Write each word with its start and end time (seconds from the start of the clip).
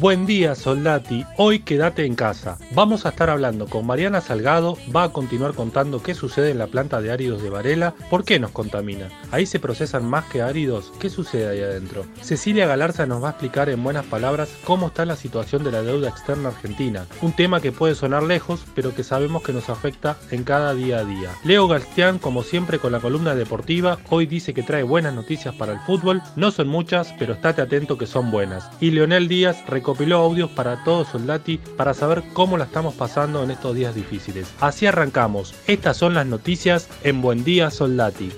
Buen 0.00 0.26
día, 0.26 0.54
Soldati. 0.54 1.26
Hoy 1.38 1.58
quédate 1.58 2.04
en 2.04 2.14
casa. 2.14 2.56
Vamos 2.72 3.04
a 3.04 3.08
estar 3.08 3.30
hablando 3.30 3.66
con 3.66 3.84
Mariana 3.84 4.20
Salgado. 4.20 4.78
Va 4.94 5.02
a 5.02 5.12
continuar 5.12 5.54
contando 5.54 6.00
qué 6.04 6.14
sucede 6.14 6.52
en 6.52 6.58
la 6.58 6.68
planta 6.68 7.00
de 7.00 7.10
áridos 7.10 7.42
de 7.42 7.50
Varela, 7.50 7.94
por 8.08 8.24
qué 8.24 8.38
nos 8.38 8.52
contamina. 8.52 9.08
Ahí 9.32 9.44
se 9.44 9.58
procesan 9.58 10.08
más 10.08 10.26
que 10.26 10.40
áridos. 10.40 10.92
¿Qué 11.00 11.10
sucede 11.10 11.48
ahí 11.48 11.62
adentro? 11.62 12.06
Cecilia 12.20 12.68
Galarza 12.68 13.06
nos 13.06 13.24
va 13.24 13.28
a 13.28 13.30
explicar 13.32 13.68
en 13.70 13.82
buenas 13.82 14.06
palabras 14.06 14.48
cómo 14.62 14.86
está 14.86 15.04
la 15.04 15.16
situación 15.16 15.64
de 15.64 15.72
la 15.72 15.82
deuda 15.82 16.10
externa 16.10 16.50
argentina. 16.50 17.04
Un 17.20 17.32
tema 17.32 17.60
que 17.60 17.72
puede 17.72 17.96
sonar 17.96 18.22
lejos, 18.22 18.66
pero 18.76 18.94
que 18.94 19.02
sabemos 19.02 19.42
que 19.42 19.52
nos 19.52 19.68
afecta 19.68 20.16
en 20.30 20.44
cada 20.44 20.74
día 20.74 20.98
a 20.98 21.04
día. 21.04 21.30
Leo 21.42 21.66
Gastián, 21.66 22.20
como 22.20 22.44
siempre, 22.44 22.78
con 22.78 22.92
la 22.92 23.00
columna 23.00 23.34
deportiva, 23.34 23.98
hoy 24.10 24.26
dice 24.26 24.54
que 24.54 24.62
trae 24.62 24.84
buenas 24.84 25.14
noticias 25.14 25.56
para 25.56 25.72
el 25.72 25.80
fútbol. 25.80 26.22
No 26.36 26.52
son 26.52 26.68
muchas, 26.68 27.12
pero 27.18 27.32
estate 27.32 27.62
atento 27.62 27.98
que 27.98 28.06
son 28.06 28.30
buenas. 28.30 28.70
Y 28.80 28.92
Leonel 28.92 29.26
Díaz 29.26 29.64
recopiló 29.88 30.18
audios 30.18 30.50
para 30.50 30.84
todos 30.84 31.08
Soldati 31.08 31.56
para 31.56 31.94
saber 31.94 32.22
cómo 32.34 32.58
la 32.58 32.64
estamos 32.64 32.94
pasando 32.94 33.42
en 33.42 33.50
estos 33.50 33.74
días 33.74 33.94
difíciles. 33.94 34.46
Así 34.60 34.84
arrancamos. 34.84 35.54
Estas 35.66 35.96
son 35.96 36.12
las 36.12 36.26
noticias 36.26 36.90
en 37.04 37.22
Buen 37.22 37.42
Día 37.42 37.70
Soldati. 37.70 38.30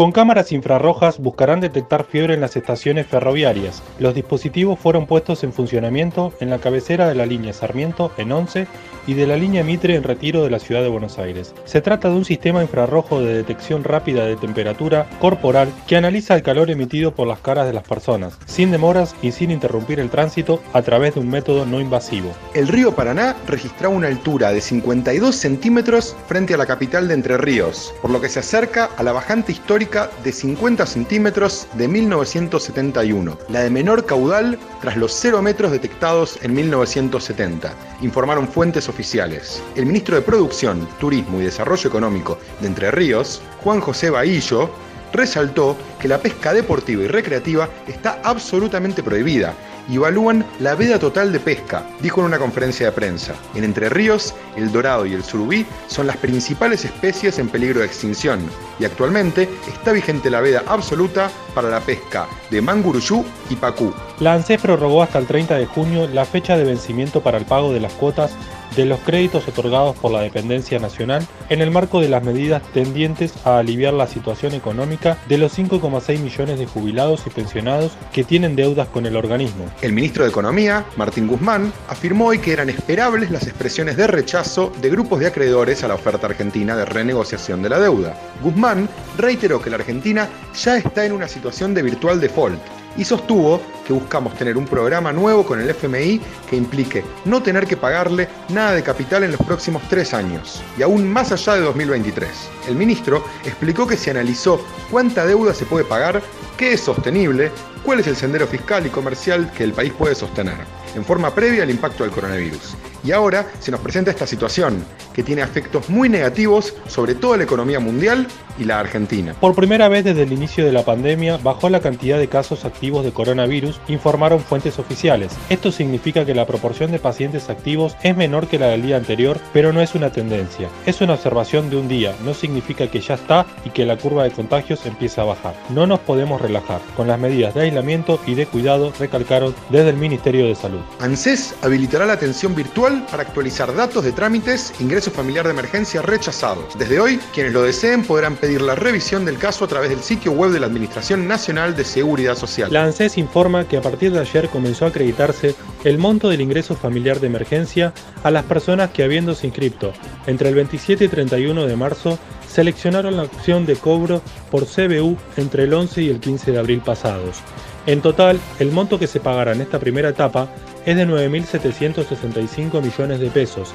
Con 0.00 0.12
cámaras 0.12 0.50
infrarrojas 0.50 1.18
buscarán 1.18 1.60
detectar 1.60 2.04
fiebre 2.06 2.32
en 2.32 2.40
las 2.40 2.56
estaciones 2.56 3.06
ferroviarias. 3.06 3.82
Los 3.98 4.14
dispositivos 4.14 4.78
fueron 4.78 5.04
puestos 5.04 5.44
en 5.44 5.52
funcionamiento 5.52 6.32
en 6.40 6.48
la 6.48 6.58
cabecera 6.58 7.06
de 7.06 7.14
la 7.14 7.26
línea 7.26 7.52
Sarmiento 7.52 8.10
en 8.16 8.32
11 8.32 8.66
y 9.06 9.12
de 9.12 9.26
la 9.26 9.36
línea 9.36 9.62
Mitre 9.62 9.96
en 9.96 10.02
Retiro 10.02 10.42
de 10.42 10.48
la 10.48 10.58
ciudad 10.58 10.80
de 10.80 10.88
Buenos 10.88 11.18
Aires. 11.18 11.54
Se 11.66 11.82
trata 11.82 12.08
de 12.08 12.14
un 12.14 12.24
sistema 12.24 12.62
infrarrojo 12.62 13.20
de 13.20 13.34
detección 13.34 13.84
rápida 13.84 14.24
de 14.24 14.36
temperatura 14.36 15.06
corporal 15.20 15.70
que 15.86 15.96
analiza 15.96 16.34
el 16.34 16.42
calor 16.42 16.70
emitido 16.70 17.14
por 17.14 17.28
las 17.28 17.40
caras 17.40 17.66
de 17.66 17.74
las 17.74 17.86
personas, 17.86 18.38
sin 18.46 18.70
demoras 18.70 19.14
y 19.20 19.32
sin 19.32 19.50
interrumpir 19.50 20.00
el 20.00 20.08
tránsito 20.08 20.62
a 20.72 20.80
través 20.80 21.14
de 21.14 21.20
un 21.20 21.28
método 21.28 21.66
no 21.66 21.78
invasivo. 21.78 22.32
El 22.54 22.68
río 22.68 22.94
Paraná 22.94 23.36
registraba 23.46 23.94
una 23.94 24.08
altura 24.08 24.50
de 24.50 24.62
52 24.62 25.36
centímetros 25.36 26.16
frente 26.26 26.54
a 26.54 26.56
la 26.56 26.64
capital 26.64 27.06
de 27.06 27.12
Entre 27.12 27.36
Ríos, 27.36 27.92
por 28.00 28.10
lo 28.10 28.22
que 28.22 28.30
se 28.30 28.38
acerca 28.38 28.88
a 28.96 29.02
la 29.02 29.12
bajante 29.12 29.52
histórica 29.52 29.89
de 29.90 30.30
50 30.30 30.86
centímetros 30.86 31.66
de 31.74 31.88
1971, 31.88 33.36
la 33.48 33.62
de 33.62 33.70
menor 33.70 34.06
caudal 34.06 34.56
tras 34.80 34.96
los 34.96 35.12
0 35.14 35.42
metros 35.42 35.72
detectados 35.72 36.38
en 36.42 36.54
1970, 36.54 37.74
informaron 38.00 38.46
fuentes 38.46 38.88
oficiales. 38.88 39.60
El 39.74 39.86
ministro 39.86 40.14
de 40.14 40.22
Producción, 40.22 40.86
Turismo 41.00 41.40
y 41.40 41.44
Desarrollo 41.44 41.88
Económico 41.88 42.38
de 42.60 42.68
Entre 42.68 42.92
Ríos, 42.92 43.42
Juan 43.64 43.80
José 43.80 44.10
Bahillo, 44.10 44.70
resaltó 45.12 45.76
que 45.98 46.06
la 46.06 46.18
pesca 46.18 46.54
deportiva 46.54 47.02
y 47.02 47.08
recreativa 47.08 47.68
está 47.88 48.20
absolutamente 48.22 49.02
prohibida 49.02 49.56
y 49.90 49.96
evalúan 49.96 50.46
la 50.60 50.74
veda 50.74 50.98
total 50.98 51.32
de 51.32 51.40
pesca, 51.40 51.84
dijo 52.00 52.20
en 52.20 52.26
una 52.26 52.38
conferencia 52.38 52.86
de 52.86 52.92
prensa. 52.92 53.34
En 53.54 53.64
Entre 53.64 53.88
Ríos, 53.88 54.34
el 54.56 54.70
dorado 54.70 55.04
y 55.04 55.14
el 55.14 55.24
surubí 55.24 55.66
son 55.88 56.06
las 56.06 56.16
principales 56.16 56.84
especies 56.84 57.38
en 57.38 57.48
peligro 57.48 57.80
de 57.80 57.86
extinción 57.86 58.40
y 58.78 58.84
actualmente 58.84 59.48
está 59.68 59.92
vigente 59.92 60.30
la 60.30 60.40
veda 60.40 60.62
absoluta 60.66 61.30
para 61.54 61.68
la 61.68 61.80
pesca 61.80 62.28
de 62.50 62.62
manguruyú 62.62 63.24
y 63.50 63.56
pacú. 63.56 63.92
La 64.20 64.34
ANSES 64.34 64.60
prorrogó 64.60 65.02
hasta 65.02 65.18
el 65.18 65.26
30 65.26 65.56
de 65.56 65.66
junio 65.66 66.08
la 66.08 66.24
fecha 66.24 66.56
de 66.56 66.64
vencimiento 66.64 67.20
para 67.20 67.38
el 67.38 67.44
pago 67.44 67.72
de 67.72 67.80
las 67.80 67.92
cuotas 67.92 68.32
de 68.76 68.84
los 68.84 69.00
créditos 69.00 69.46
otorgados 69.48 69.96
por 69.96 70.12
la 70.12 70.20
dependencia 70.20 70.78
nacional 70.78 71.26
en 71.48 71.60
el 71.60 71.70
marco 71.70 72.00
de 72.00 72.08
las 72.08 72.22
medidas 72.22 72.62
tendientes 72.72 73.34
a 73.44 73.58
aliviar 73.58 73.94
la 73.94 74.06
situación 74.06 74.54
económica 74.54 75.18
de 75.28 75.38
los 75.38 75.58
5,6 75.58 76.18
millones 76.18 76.58
de 76.58 76.66
jubilados 76.66 77.22
y 77.26 77.30
pensionados 77.30 77.92
que 78.12 78.24
tienen 78.24 78.56
deudas 78.56 78.88
con 78.88 79.06
el 79.06 79.16
organismo. 79.16 79.66
El 79.82 79.92
ministro 79.92 80.24
de 80.24 80.30
Economía, 80.30 80.84
Martín 80.96 81.26
Guzmán, 81.26 81.72
afirmó 81.88 82.26
hoy 82.26 82.38
que 82.38 82.52
eran 82.52 82.70
esperables 82.70 83.30
las 83.30 83.46
expresiones 83.46 83.96
de 83.96 84.06
rechazo 84.06 84.72
de 84.80 84.90
grupos 84.90 85.20
de 85.20 85.26
acreedores 85.26 85.82
a 85.84 85.88
la 85.88 85.94
oferta 85.94 86.26
argentina 86.26 86.76
de 86.76 86.84
renegociación 86.84 87.62
de 87.62 87.68
la 87.68 87.78
deuda. 87.78 88.14
Guzmán 88.42 88.88
reiteró 89.16 89.60
que 89.60 89.70
la 89.70 89.76
Argentina 89.76 90.28
ya 90.54 90.76
está 90.76 91.04
en 91.04 91.12
una 91.12 91.28
situación 91.28 91.74
de 91.74 91.82
virtual 91.82 92.20
default 92.20 92.60
y 92.96 93.04
sostuvo 93.04 93.60
que 93.86 93.92
buscamos 93.92 94.34
tener 94.36 94.56
un 94.56 94.66
programa 94.66 95.12
nuevo 95.12 95.44
con 95.44 95.60
el 95.60 95.70
FMI 95.70 96.20
que 96.48 96.56
implique 96.56 97.04
no 97.24 97.42
tener 97.42 97.66
que 97.66 97.76
pagarle 97.76 98.28
nada 98.48 98.72
de 98.72 98.82
capital 98.82 99.24
en 99.24 99.32
los 99.32 99.40
próximos 99.40 99.82
tres 99.88 100.14
años 100.14 100.62
y 100.78 100.82
aún 100.82 101.10
más 101.10 101.32
allá 101.32 101.54
de 101.54 101.62
2023. 101.62 102.28
El 102.68 102.76
ministro 102.76 103.24
explicó 103.44 103.86
que 103.86 103.96
se 103.96 104.10
analizó 104.10 104.64
cuánta 104.90 105.26
deuda 105.26 105.54
se 105.54 105.66
puede 105.66 105.84
pagar, 105.84 106.22
qué 106.56 106.74
es 106.74 106.80
sostenible, 106.80 107.50
cuál 107.84 108.00
es 108.00 108.06
el 108.06 108.16
sendero 108.16 108.46
fiscal 108.46 108.86
y 108.86 108.90
comercial 108.90 109.50
que 109.52 109.64
el 109.64 109.72
país 109.72 109.92
puede 109.92 110.14
sostener, 110.14 110.58
en 110.94 111.04
forma 111.04 111.34
previa 111.34 111.62
al 111.62 111.70
impacto 111.70 112.04
del 112.04 112.12
coronavirus. 112.12 112.76
Y 113.02 113.12
ahora 113.12 113.46
se 113.60 113.70
nos 113.70 113.80
presenta 113.80 114.10
esta 114.10 114.26
situación, 114.26 114.84
que 115.14 115.22
tiene 115.22 115.42
efectos 115.42 115.88
muy 115.88 116.08
negativos 116.08 116.74
sobre 116.86 117.14
toda 117.14 117.36
la 117.38 117.44
economía 117.44 117.80
mundial 117.80 118.26
y 118.58 118.64
la 118.64 118.78
Argentina. 118.78 119.34
Por 119.40 119.54
primera 119.54 119.88
vez 119.88 120.04
desde 120.04 120.24
el 120.24 120.32
inicio 120.32 120.64
de 120.64 120.72
la 120.72 120.84
pandemia 120.84 121.38
bajó 121.38 121.70
la 121.70 121.80
cantidad 121.80 122.18
de 122.18 122.28
casos 122.28 122.64
activos 122.64 123.04
de 123.04 123.12
coronavirus, 123.12 123.80
informaron 123.88 124.40
fuentes 124.40 124.78
oficiales. 124.78 125.32
Esto 125.48 125.72
significa 125.72 126.26
que 126.26 126.34
la 126.34 126.46
proporción 126.46 126.92
de 126.92 126.98
pacientes 126.98 127.48
activos 127.48 127.96
es 128.02 128.16
menor 128.16 128.48
que 128.48 128.58
la 128.58 128.68
del 128.68 128.82
día 128.82 128.96
anterior, 128.96 129.38
pero 129.52 129.72
no 129.72 129.80
es 129.80 129.94
una 129.94 130.12
tendencia. 130.12 130.68
Es 130.84 131.00
una 131.00 131.14
observación 131.14 131.70
de 131.70 131.76
un 131.76 131.88
día, 131.88 132.14
no 132.24 132.34
significa 132.34 132.88
que 132.88 133.00
ya 133.00 133.14
está 133.14 133.46
y 133.64 133.70
que 133.70 133.86
la 133.86 133.96
curva 133.96 134.24
de 134.24 134.30
contagios 134.30 134.84
empieza 134.84 135.22
a 135.22 135.26
bajar. 135.26 135.54
No 135.70 135.86
nos 135.86 136.00
podemos 136.00 136.40
relajar. 136.40 136.80
Con 136.96 137.08
las 137.08 137.18
medidas 137.18 137.54
de 137.54 137.62
aislamiento 137.62 138.20
y 138.26 138.34
de 138.34 138.46
cuidado 138.46 138.92
recalcaron 138.98 139.54
desde 139.70 139.90
el 139.90 139.96
Ministerio 139.96 140.46
de 140.46 140.54
Salud. 140.54 140.80
ANSES 141.00 141.54
habilitará 141.62 142.04
la 142.04 142.14
atención 142.14 142.54
virtual 142.54 142.89
para 142.98 143.22
actualizar 143.22 143.74
datos 143.74 144.04
de 144.04 144.12
trámites, 144.12 144.72
ingreso 144.80 145.10
familiar 145.10 145.44
de 145.44 145.52
emergencia 145.52 146.02
rechazados. 146.02 146.76
Desde 146.76 146.98
hoy, 146.98 147.20
quienes 147.32 147.52
lo 147.52 147.62
deseen 147.62 148.04
podrán 148.04 148.36
pedir 148.36 148.60
la 148.62 148.74
revisión 148.74 149.24
del 149.24 149.38
caso 149.38 149.64
a 149.64 149.68
través 149.68 149.90
del 149.90 150.00
sitio 150.00 150.32
web 150.32 150.50
de 150.50 150.60
la 150.60 150.66
Administración 150.66 151.28
Nacional 151.28 151.76
de 151.76 151.84
Seguridad 151.84 152.36
Social. 152.36 152.72
La 152.72 152.84
ANSES 152.84 153.18
informa 153.18 153.66
que 153.68 153.76
a 153.76 153.82
partir 153.82 154.12
de 154.12 154.20
ayer 154.20 154.48
comenzó 154.48 154.84
a 154.84 154.88
acreditarse 154.88 155.54
el 155.84 155.98
monto 155.98 156.28
del 156.28 156.40
ingreso 156.40 156.74
familiar 156.74 157.20
de 157.20 157.28
emergencia 157.28 157.92
a 158.22 158.30
las 158.30 158.44
personas 158.44 158.90
que 158.90 159.04
habiéndose 159.04 159.46
inscrito 159.46 159.92
entre 160.26 160.48
el 160.48 160.54
27 160.54 161.04
y 161.04 161.08
31 161.08 161.66
de 161.66 161.76
marzo 161.76 162.18
seleccionaron 162.48 163.16
la 163.16 163.22
opción 163.22 163.64
de 163.66 163.76
cobro 163.76 164.20
por 164.50 164.66
CBU 164.66 165.16
entre 165.36 165.64
el 165.64 165.72
11 165.72 166.02
y 166.02 166.08
el 166.08 166.20
15 166.20 166.52
de 166.52 166.58
abril 166.58 166.80
pasados. 166.80 167.38
En 167.86 168.02
total, 168.02 168.38
el 168.58 168.72
monto 168.72 168.98
que 168.98 169.06
se 169.06 169.20
pagará 169.20 169.52
en 169.52 169.60
esta 169.60 169.78
primera 169.78 170.10
etapa 170.10 170.48
es 170.90 170.96
de 170.96 171.06
9.765 171.06 172.82
millones 172.82 173.20
de 173.20 173.30
pesos. 173.30 173.72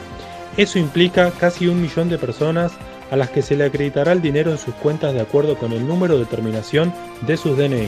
Eso 0.58 0.80
implica 0.80 1.32
casi 1.32 1.68
un 1.68 1.82
millón 1.82 2.10
de 2.10 2.18
personas 2.18 2.74
a 3.10 3.16
las 3.16 3.30
que 3.30 3.42
se 3.42 3.56
le 3.56 3.64
acreditará 3.64 4.12
el 4.12 4.22
dinero 4.22 4.52
en 4.52 4.58
sus 4.58 4.74
cuentas 4.76 5.14
de 5.14 5.22
acuerdo 5.22 5.58
con 5.58 5.72
el 5.72 5.88
número 5.88 6.20
de 6.20 6.26
terminación 6.26 6.94
de 7.26 7.38
sus 7.38 7.58
DNI. 7.58 7.88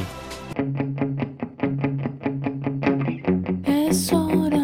Es 3.65 4.13
hora 4.13 4.63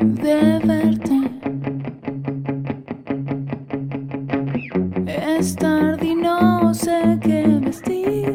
de 0.00 0.60
verte. 0.64 1.20
Es 5.06 5.56
tarde 5.56 6.06
y 6.06 6.14
no 6.14 6.74
sé 6.74 7.18
qué 7.22 7.60
vestir. 7.62 8.31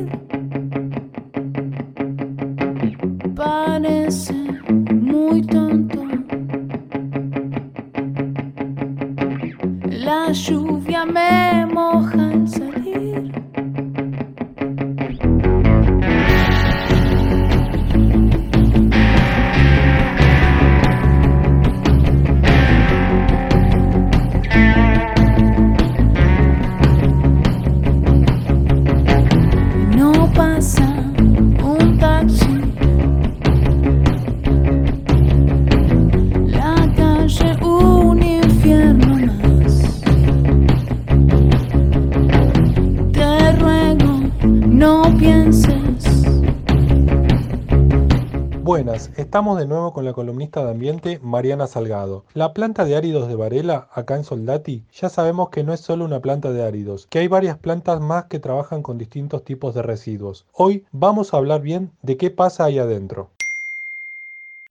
Estamos 49.37 49.59
de 49.59 49.67
nuevo 49.67 49.93
con 49.93 50.03
la 50.03 50.13
columnista 50.13 50.65
de 50.65 50.71
ambiente 50.71 51.19
Mariana 51.21 51.67
Salgado. 51.67 52.23
La 52.33 52.53
planta 52.53 52.85
de 52.85 52.95
áridos 52.95 53.27
de 53.27 53.35
Varela, 53.35 53.87
acá 53.93 54.15
en 54.15 54.23
Soldati, 54.23 54.81
ya 54.91 55.09
sabemos 55.09 55.51
que 55.51 55.63
no 55.63 55.75
es 55.75 55.79
solo 55.79 56.05
una 56.05 56.21
planta 56.21 56.51
de 56.51 56.63
áridos, 56.63 57.05
que 57.07 57.19
hay 57.19 57.27
varias 57.27 57.59
plantas 57.59 58.01
más 58.01 58.25
que 58.25 58.39
trabajan 58.39 58.81
con 58.81 58.97
distintos 58.97 59.43
tipos 59.43 59.75
de 59.75 59.83
residuos. 59.83 60.43
Hoy 60.53 60.87
vamos 60.91 61.31
a 61.31 61.37
hablar 61.37 61.61
bien 61.61 61.91
de 62.01 62.17
qué 62.17 62.31
pasa 62.31 62.63
ahí 62.63 62.79
adentro. 62.79 63.29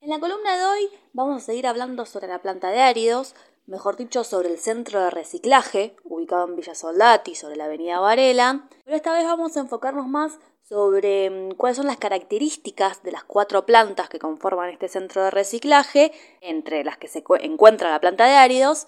En 0.00 0.10
la 0.10 0.18
columna 0.18 0.58
de 0.58 0.64
hoy 0.64 0.88
vamos 1.12 1.36
a 1.36 1.46
seguir 1.46 1.68
hablando 1.68 2.04
sobre 2.04 2.26
la 2.26 2.42
planta 2.42 2.70
de 2.70 2.80
áridos, 2.80 3.36
mejor 3.68 3.96
dicho 3.96 4.24
sobre 4.24 4.50
el 4.50 4.58
centro 4.58 5.00
de 5.00 5.10
reciclaje, 5.10 5.94
ubicado 6.02 6.48
en 6.48 6.56
Villa 6.56 6.74
Soldati, 6.74 7.36
sobre 7.36 7.54
la 7.54 7.66
avenida 7.66 8.00
Varela, 8.00 8.68
pero 8.84 8.96
esta 8.96 9.12
vez 9.12 9.26
vamos 9.26 9.56
a 9.56 9.60
enfocarnos 9.60 10.08
más 10.08 10.40
sobre 10.68 11.30
mm, 11.30 11.50
cuáles 11.52 11.76
son 11.76 11.86
las 11.86 11.96
características 11.96 13.02
de 13.02 13.12
las 13.12 13.24
cuatro 13.24 13.66
plantas 13.66 14.08
que 14.08 14.18
conforman 14.18 14.70
este 14.70 14.88
centro 14.88 15.22
de 15.22 15.30
reciclaje, 15.30 16.12
entre 16.40 16.84
las 16.84 16.96
que 16.98 17.08
se 17.08 17.22
encuentra 17.40 17.90
la 17.90 18.00
planta 18.00 18.26
de 18.26 18.34
áridos, 18.34 18.86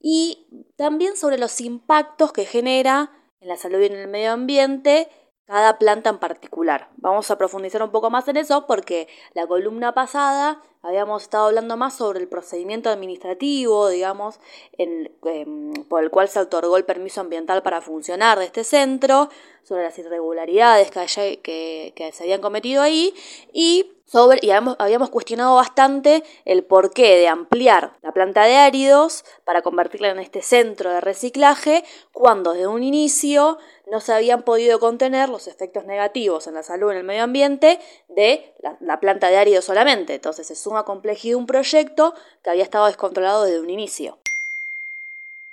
y 0.00 0.46
también 0.76 1.16
sobre 1.16 1.38
los 1.38 1.60
impactos 1.60 2.32
que 2.32 2.44
genera 2.44 3.10
en 3.40 3.48
la 3.48 3.56
salud 3.56 3.80
y 3.80 3.86
en 3.86 3.94
el 3.94 4.08
medio 4.08 4.32
ambiente 4.32 5.08
cada 5.46 5.78
planta 5.78 6.10
en 6.10 6.18
particular. 6.18 6.88
Vamos 6.96 7.30
a 7.30 7.38
profundizar 7.38 7.82
un 7.82 7.90
poco 7.90 8.10
más 8.10 8.26
en 8.28 8.36
eso 8.36 8.66
porque 8.66 9.08
la 9.32 9.46
columna 9.46 9.94
pasada 9.94 10.60
habíamos 10.82 11.22
estado 11.22 11.46
hablando 11.46 11.76
más 11.76 11.94
sobre 11.94 12.20
el 12.20 12.28
procedimiento 12.28 12.90
administrativo, 12.90 13.88
digamos, 13.88 14.38
en, 14.78 15.12
em, 15.24 15.72
por 15.88 16.02
el 16.02 16.10
cual 16.10 16.28
se 16.28 16.40
otorgó 16.40 16.76
el 16.76 16.84
permiso 16.84 17.20
ambiental 17.20 17.62
para 17.62 17.80
funcionar 17.80 18.38
de 18.38 18.46
este 18.46 18.64
centro, 18.64 19.28
sobre 19.62 19.82
las 19.82 19.98
irregularidades 19.98 20.90
que, 20.92 21.92
que, 21.94 22.12
se 22.12 22.22
habían 22.22 22.40
cometido 22.40 22.82
ahí 22.82 23.12
y 23.52 23.95
sobre, 24.06 24.38
y 24.42 24.50
habíamos, 24.50 25.10
cuestionado 25.10 25.56
bastante 25.56 26.22
el 26.44 26.64
porqué 26.64 27.16
de 27.16 27.28
ampliar 27.28 27.96
la 28.02 28.12
planta 28.12 28.44
de 28.44 28.56
áridos 28.56 29.24
para 29.44 29.62
convertirla 29.62 30.10
en 30.10 30.18
este 30.18 30.42
centro 30.42 30.90
de 30.90 31.00
reciclaje 31.00 31.84
cuando 32.12 32.52
desde 32.52 32.68
un 32.68 32.82
inicio 32.82 33.58
no 33.90 34.00
se 34.00 34.12
habían 34.12 34.42
podido 34.42 34.78
contener 34.78 35.28
los 35.28 35.48
efectos 35.48 35.84
negativos 35.84 36.46
en 36.46 36.54
la 36.54 36.62
salud 36.62 36.88
y 36.88 36.92
en 36.92 36.98
el 36.98 37.04
medio 37.04 37.24
ambiente 37.24 37.78
de 38.08 38.54
la, 38.80 39.00
planta 39.00 39.28
de 39.28 39.36
áridos 39.36 39.64
solamente. 39.64 40.14
Entonces 40.14 40.50
es 40.50 40.60
suma 40.60 40.84
complejidad 40.84 41.36
un 41.36 41.46
proyecto 41.46 42.14
que 42.42 42.50
había 42.50 42.64
estado 42.64 42.86
descontrolado 42.86 43.44
desde 43.44 43.60
un 43.60 43.70
inicio. 43.70 44.18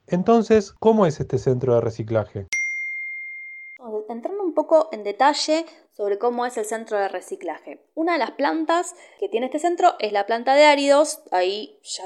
Entonces, 0.07 0.73
¿cómo 0.79 1.05
es 1.05 1.19
este 1.19 1.37
centro 1.37 1.75
de 1.75 1.81
reciclaje? 1.81 2.47
Poco 4.53 4.89
en 4.91 5.03
detalle 5.03 5.65
sobre 5.95 6.17
cómo 6.17 6.45
es 6.45 6.57
el 6.57 6.65
centro 6.65 6.97
de 6.97 7.07
reciclaje. 7.07 7.85
Una 7.93 8.13
de 8.13 8.19
las 8.19 8.31
plantas 8.31 8.95
que 9.19 9.29
tiene 9.29 9.45
este 9.47 9.59
centro 9.59 9.93
es 9.99 10.11
la 10.11 10.25
planta 10.25 10.55
de 10.55 10.65
áridos. 10.65 11.21
Ahí 11.31 11.79
ya 11.83 12.05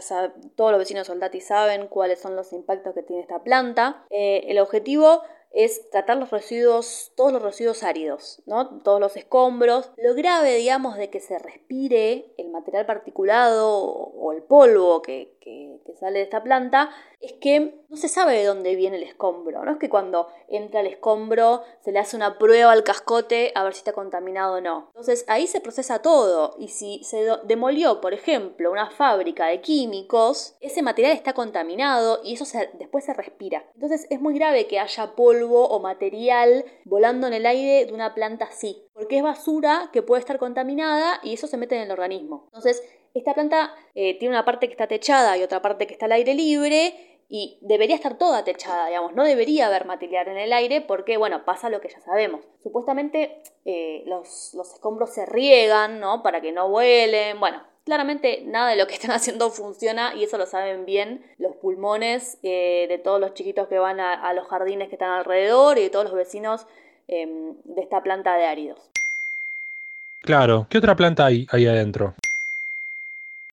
todos 0.56 0.72
los 0.72 0.80
vecinos 0.80 1.08
soldati 1.08 1.42
saben 1.42 1.88
cuáles 1.88 2.20
son 2.20 2.36
los 2.36 2.52
impactos 2.54 2.94
que 2.94 3.04
tiene 3.04 3.22
esta 3.22 3.44
planta. 3.44 4.06
Eh, 4.10 4.46
el 4.48 4.60
objetivo 4.60 5.22
es 5.52 5.90
tratar 5.90 6.18
los 6.18 6.30
residuos, 6.30 7.14
todos 7.16 7.32
los 7.32 7.42
residuos 7.42 7.82
áridos, 7.84 8.42
¿no? 8.46 8.82
todos 8.84 9.00
los 9.00 9.16
escombros. 9.16 9.92
Lo 9.98 10.14
grave, 10.14 10.56
digamos, 10.56 10.98
de 10.98 11.10
que 11.10 11.22
se 11.22 11.40
respire 11.40 12.34
el 12.38 12.50
material 12.50 12.86
particulado 12.86 13.74
o 13.80 14.34
el 14.34 14.44
polvo 14.44 15.02
que, 15.02 15.37
sale 16.00 16.20
de 16.20 16.26
esta 16.26 16.44
planta 16.44 16.90
es 17.20 17.34
que 17.34 17.82
no 17.90 17.98
se 17.98 18.10
sabe 18.10 18.38
de 18.38 18.46
dónde 18.46 18.76
viene 18.76 18.98
el 18.98 19.04
escombro. 19.04 19.64
No 19.66 19.72
es 19.72 19.78
que 19.78 19.90
cuando 19.90 20.28
entra 20.48 20.82
el 20.82 20.88
escombro 20.88 21.64
se 21.80 21.92
le 21.92 22.00
hace 22.00 22.16
una 22.16 22.38
prueba 22.38 22.72
al 22.72 22.84
cascote 22.84 23.52
a 23.56 23.64
ver 23.64 23.74
si 23.74 23.80
está 23.80 23.94
contaminado 23.94 24.58
o 24.58 24.62
no. 24.62 24.86
Entonces 24.90 25.26
ahí 25.28 25.48
se 25.48 25.62
procesa 25.62 26.02
todo 26.02 26.56
y 26.60 26.68
si 26.68 27.04
se 27.04 27.28
demolió, 27.46 28.02
por 28.02 28.14
ejemplo, 28.14 28.72
una 28.72 28.92
fábrica 28.92 29.48
de 29.48 29.62
químicos, 29.62 30.56
ese 30.62 30.84
material 30.84 31.14
está 31.14 31.34
contaminado 31.34 32.20
y 32.24 32.34
eso 32.34 32.46
después 32.78 33.06
se 33.06 33.14
respira. 33.14 33.66
Entonces 33.74 34.06
es 34.10 34.22
muy 34.22 34.36
grave 34.36 34.68
que 34.68 34.80
haya 34.80 35.16
polvo 35.16 35.68
o 35.68 35.80
material 35.80 36.66
volando 36.86 37.28
en 37.28 37.34
el 37.34 37.46
aire 37.46 37.86
de 37.86 37.94
una 37.94 38.14
planta 38.14 38.46
así, 38.46 38.84
porque 38.94 39.18
es 39.18 39.24
basura 39.24 39.90
que 39.92 40.04
puede 40.04 40.20
estar 40.20 40.38
contaminada 40.38 41.20
y 41.24 41.34
eso 41.34 41.48
se 41.48 41.58
mete 41.58 41.76
en 41.76 41.84
el 41.84 41.92
organismo. 41.92 42.44
Entonces 42.48 42.84
esta 43.19 43.34
planta 43.34 43.74
eh, 43.96 44.18
tiene 44.19 44.36
una 44.36 44.46
parte 44.46 44.68
que 44.68 44.74
está 44.74 44.88
techada 44.88 45.38
y 45.38 45.44
otra 45.44 45.62
parte 45.62 45.88
que 45.88 45.94
está 45.94 46.06
al 46.06 46.14
aire 46.14 46.34
libre 46.34 46.94
y 47.30 47.58
debería 47.62 47.96
estar 47.96 48.18
toda 48.18 48.44
techada, 48.44 48.88
digamos, 48.88 49.14
no 49.14 49.24
debería 49.24 49.68
haber 49.68 49.86
material 49.86 50.30
en 50.30 50.38
el 50.38 50.54
aire 50.54 50.81
porque, 50.81 51.18
bueno, 51.18 51.44
pasa 51.44 51.69
lo 51.69 51.81
que 51.81 51.90
ya 51.90 52.00
sabemos. 52.00 52.42
Supuestamente 52.64 53.42
eh, 53.66 54.04
los, 54.06 54.54
escombros 54.54 55.14
se 55.14 55.25
riegan, 55.25 56.00
¿no? 56.00 56.24
Para 56.24 56.40
que 56.40 56.54
no 56.54 56.69
vuelen, 56.69 57.38
bueno, 57.40 57.62
claramente 57.84 58.44
nada 58.46 58.69
de 58.69 58.78
lo 58.78 58.88
que 58.88 58.94
están 58.94 59.12
haciendo 59.16 59.50
funciona 59.50 60.16
y 60.16 60.24
eso 60.24 60.38
lo 60.38 60.46
saben 60.46 60.86
bien 60.86 61.22
los 61.38 61.56
pulmones 61.58 62.38
eh, 62.44 62.86
de 62.88 62.98
todos 62.98 63.19
los 63.19 63.34
chiquitos 63.34 63.68
que 63.68 63.78
van 63.78 64.00
a, 64.00 64.34
los 64.34 64.48
jardines 64.48 64.88
que 64.88 64.96
están 64.96 65.12
alrededor 65.12 65.78
y 65.78 65.84
de 65.84 65.90
todos 65.90 66.06
los 66.06 66.14
vecinos 66.14 66.66
em, 67.10 67.56
de 67.64 67.81
esta 67.81 68.02
planta 68.04 68.36
de 68.36 68.46
áridos. 68.46 68.80
Claro, 70.22 70.68
¿qué 70.69 70.78
otra 70.78 70.96
planta 70.96 71.25
hay 71.25 71.46
ahí 71.52 71.68
adentro? 71.68 72.16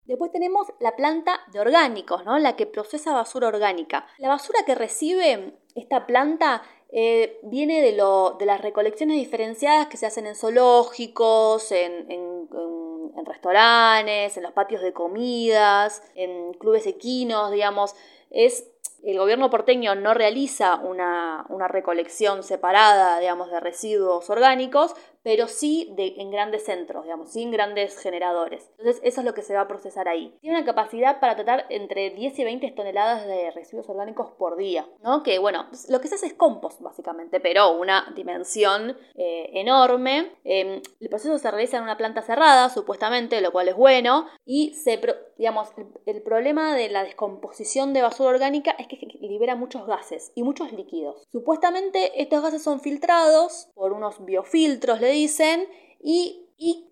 Después 0.06 0.30
tenemos 0.32 0.68
la 0.80 0.96
planta 0.96 1.40
de 1.52 1.60
orgánicos, 1.60 2.24
¿no? 2.24 2.38
la 2.38 2.56
que 2.56 2.66
procesa 2.66 3.14
basura 3.14 3.48
orgánica. 3.48 4.06
La 4.18 4.28
basura 4.28 4.60
que 4.66 4.74
recibe 4.74 5.54
esta 5.74 6.06
planta 6.06 6.62
eh, 6.90 7.40
viene 7.42 7.80
de, 7.80 7.92
las 7.92 8.60
recolecciones 8.60 9.16
diferenciadas 9.16 9.88
que 9.88 9.96
se 9.96 10.06
hacen 10.06 10.26
en 10.26 10.36
zoológicos, 10.36 11.72
en, 11.72 12.06
restaurantes, 13.26 14.36
en 14.36 14.42
los 14.42 14.52
patios 14.52 14.82
de 14.82 14.92
comidas, 14.92 16.02
en 16.14 16.52
clubes 16.52 16.86
equinos, 16.86 17.50
digamos. 17.50 17.94
Es, 18.30 18.70
el 19.02 19.18
gobierno 19.18 19.50
porteño 19.50 19.94
no 19.94 20.12
realiza 20.12 20.76
una, 20.76 21.46
una 21.48 21.66
recolección 21.66 22.42
separada, 22.42 23.18
digamos, 23.18 23.50
de 23.50 23.60
residuos 23.60 24.28
orgánicos, 24.28 24.94
pero 25.24 25.48
sí 25.48 25.92
en 25.96 26.30
grandes 26.30 26.64
centros, 26.64 27.04
digamos, 27.04 27.32
sin 27.32 27.50
grandes 27.50 27.98
generadores. 27.98 28.70
Entonces 28.78 29.00
eso 29.02 29.20
es 29.22 29.24
lo 29.24 29.34
que 29.34 29.42
se 29.42 29.54
va 29.54 29.62
a 29.62 29.68
procesar 29.68 30.06
ahí. 30.06 30.36
Tiene 30.40 30.58
una 30.58 30.66
capacidad 30.66 31.18
para 31.18 31.34
tratar 31.34 31.66
entre 31.70 32.10
10 32.10 32.38
y 32.38 32.44
20 32.44 32.70
toneladas 32.72 33.26
de 33.26 33.50
residuos 33.50 33.88
orgánicos 33.88 34.30
por 34.38 34.56
día, 34.56 34.86
¿no? 35.02 35.22
Que 35.22 35.38
bueno, 35.38 35.66
lo 35.88 36.00
que 36.00 36.08
se 36.08 36.16
hace 36.16 36.26
es 36.26 36.34
compost 36.34 36.80
básicamente, 36.82 37.40
pero 37.40 37.72
una 37.72 38.12
dimensión 38.14 38.96
eh, 39.14 39.50
enorme. 39.54 40.32
Em, 40.44 40.82
el 41.00 41.08
proceso 41.08 41.38
se 41.38 41.50
realiza 41.50 41.78
en 41.78 41.84
una 41.84 41.96
planta 41.96 42.22
cerrada, 42.22 42.68
supuestamente, 42.68 43.40
lo 43.40 43.50
cual 43.50 43.68
es 43.68 43.76
bueno, 43.76 44.26
y 44.44 44.74
se, 44.74 45.00
digamos, 45.38 45.68
el, 46.06 46.22
problema 46.22 46.74
de 46.74 46.88
la 46.88 47.04
descomposición 47.04 47.92
de 47.92 48.02
basura 48.02 48.30
orgánica 48.30 48.72
es 48.78 48.88
que 48.88 48.98
libera 49.20 49.56
muchos 49.56 49.86
gases 49.86 50.32
y 50.34 50.42
muchos 50.42 50.72
líquidos. 50.72 51.22
Supuestamente 51.30 52.22
estos 52.22 52.42
gases 52.42 52.62
son 52.62 52.80
filtrados 52.80 53.68
por 53.74 53.92
unos 53.92 54.24
biofiltros, 54.24 55.00
le 55.00 55.13
dicen, 55.14 55.66
y, 56.00 56.40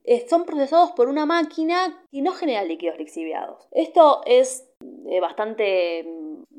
eh, 0.05 0.27
son 0.29 0.45
procesados 0.45 0.93
por 0.93 1.09
una 1.09 1.27
máquina 1.27 2.05
que 2.11 2.23
no 2.23 2.33
genera 2.33 2.65
líquidos 2.65 2.99
lixiviados. 2.99 3.69
Esto 3.71 4.23
es 4.27 4.69
eh, 5.09 5.21
bastante 5.21 6.05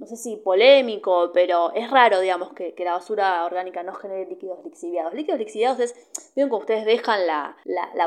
no 0.03 0.07
sé 0.07 0.17
si 0.17 0.35
polémico, 0.35 1.31
pero 1.33 1.71
es 1.73 1.89
raro, 1.89 2.19
digamos, 2.19 2.51
que, 2.51 2.75
la 2.83 2.91
basura 2.91 3.45
orgánica 3.45 3.83
no 3.83 3.93
genere 3.93 4.25
líquidos 4.29 4.59
lixiviados. 4.65 5.13
Líquidos 5.13 5.39
lixiviados 5.39 5.79
es, 5.79 5.95
ven 6.35 6.49
que 6.49 6.55
ustedes 6.55 6.83
dejan 6.83 7.25
la, 7.25 7.55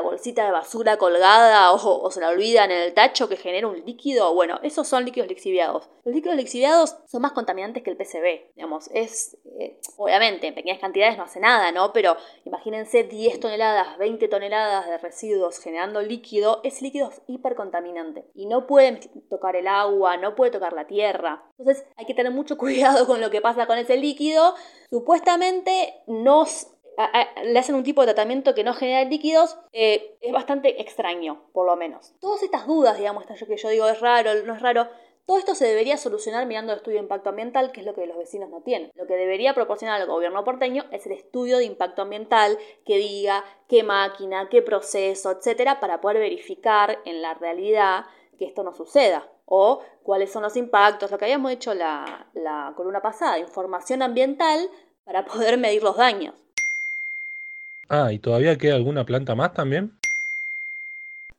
bolsita 0.03 0.45
de 0.45 0.51
basura 0.51 0.97
colgada 0.97 1.71
o, 1.73 2.11
se 2.11 2.19
la 2.19 2.29
olvidan 2.29 2.69
en 2.69 2.83
el 2.83 2.93
tacho 2.93 3.27
que 3.27 3.35
genera 3.35 3.67
un 3.67 3.83
líquido. 3.83 4.31
Bueno, 4.35 4.59
esos 4.61 4.87
son 4.87 5.05
líquidos 5.05 5.27
lixiviados. 5.27 5.89
Los 6.05 6.13
líquidos 6.13 6.37
lixiviados 6.37 6.97
son 7.07 7.23
más 7.23 7.31
contaminantes 7.31 7.81
que 7.81 7.89
el 7.89 7.97
PCB, 7.97 8.53
digamos, 8.55 8.91
es, 8.93 9.35
eh, 9.59 9.79
obviamente, 9.97 10.45
en 10.45 10.53
pequeñas 10.53 10.79
cantidades 10.79 11.17
no 11.17 11.23
hace 11.23 11.39
nada, 11.39 11.71
¿no? 11.71 11.93
Pero 11.93 12.15
imagínense 12.45 13.05
10 13.05 13.39
toneladas, 13.39 13.97
20 13.97 14.27
toneladas 14.27 14.85
de 14.85 14.99
residuos 14.99 15.57
generando 15.57 16.03
líquido, 16.03 16.61
ese 16.63 16.83
líquido 16.83 17.09
es 17.09 17.21
hipercontaminante 17.25 18.25
y 18.35 18.45
no 18.45 18.67
puede 18.67 18.99
tocar 19.31 19.55
el 19.55 19.67
agua, 19.67 20.17
no 20.17 20.35
puede 20.35 20.51
tocar 20.51 20.73
la 20.73 20.85
tierra. 20.85 21.43
Entonces, 21.57 21.86
hay 21.95 22.05
que 22.05 22.13
tener 22.13 22.31
mucho 22.31 22.57
cuidado 22.59 23.07
con 23.07 23.21
lo 23.21 23.29
que 23.29 23.41
pasa 23.41 23.67
con 23.67 23.77
ese 23.77 23.97
líquido. 23.97 24.55
Supuestamente 24.89 25.95
nos 26.07 26.67
le 27.43 27.59
hacen 27.59 27.75
un 27.75 27.83
tipo 27.83 28.01
de 28.01 28.07
tratamiento 28.07 28.55
que 28.55 28.63
no 28.63 28.73
genera 28.73 29.07
líquidos, 29.07 29.57
eh, 29.71 30.17
es 30.19 30.33
bastante 30.33 30.81
extraño, 30.81 31.43
por 31.53 31.67
lo 31.67 31.75
menos. 31.75 32.15
Todas 32.19 32.41
estas 32.41 32.65
dudas, 32.65 32.97
digamos, 32.97 33.25
que 33.25 33.57
yo 33.57 33.69
digo 33.69 33.87
es 33.87 33.99
raro, 33.99 34.31
no 34.45 34.55
es 34.55 34.61
raro, 34.61 34.87
todo 35.27 35.37
esto 35.37 35.55
se 35.55 35.67
debería 35.67 35.97
solucionar 35.97 36.47
mirando 36.47 36.71
el 36.71 36.77
estudio 36.77 36.97
de 36.97 37.03
impacto 37.03 37.29
ambiental, 37.29 37.71
que 37.71 37.81
es 37.81 37.85
lo 37.85 37.93
que 37.93 38.07
los 38.07 38.17
vecinos 38.17 38.49
no 38.49 38.61
tienen. 38.61 38.91
Lo 38.95 39.05
que 39.05 39.15
debería 39.15 39.53
proporcionar 39.53 39.99
el 40.01 40.07
gobierno 40.07 40.43
porteño 40.43 40.85
es 40.91 41.05
el 41.05 41.11
estudio 41.11 41.57
de 41.57 41.65
impacto 41.65 42.01
ambiental 42.01 42.57
que 42.85 42.97
diga 42.97 43.43
qué 43.67 43.83
máquina, 43.83 44.47
qué 44.49 44.61
proceso, 44.61 45.31
etcétera, 45.31 45.79
para 45.79 45.99
poder 46.01 46.19
verificar 46.19 46.99
en 47.05 47.21
la 47.21 47.33
realidad 47.33 48.05
que 48.39 48.45
esto 48.45 48.63
no 48.63 48.73
suceda 48.73 49.29
o 49.47 49.81
cuáles 50.03 50.31
son 50.31 50.43
los 50.43 50.55
impactos, 50.55 51.09
lo 51.09 51.17
que 51.17 51.25
habíamos 51.25 51.51
hecho 51.51 51.73
la, 51.73 52.27
la 52.33 52.73
columna 52.75 53.01
pasada, 53.01 53.39
información 53.39 54.01
ambiental 54.01 54.69
para 55.03 55.25
poder 55.25 55.57
medir 55.57 55.81
los 55.81 55.97
daños. 55.97 56.35
Ah, 57.89 58.11
¿y 58.11 58.19
todavía 58.19 58.57
queda 58.57 58.75
alguna 58.75 59.05
planta 59.05 59.33
más 59.33 59.53
también? 59.53 59.97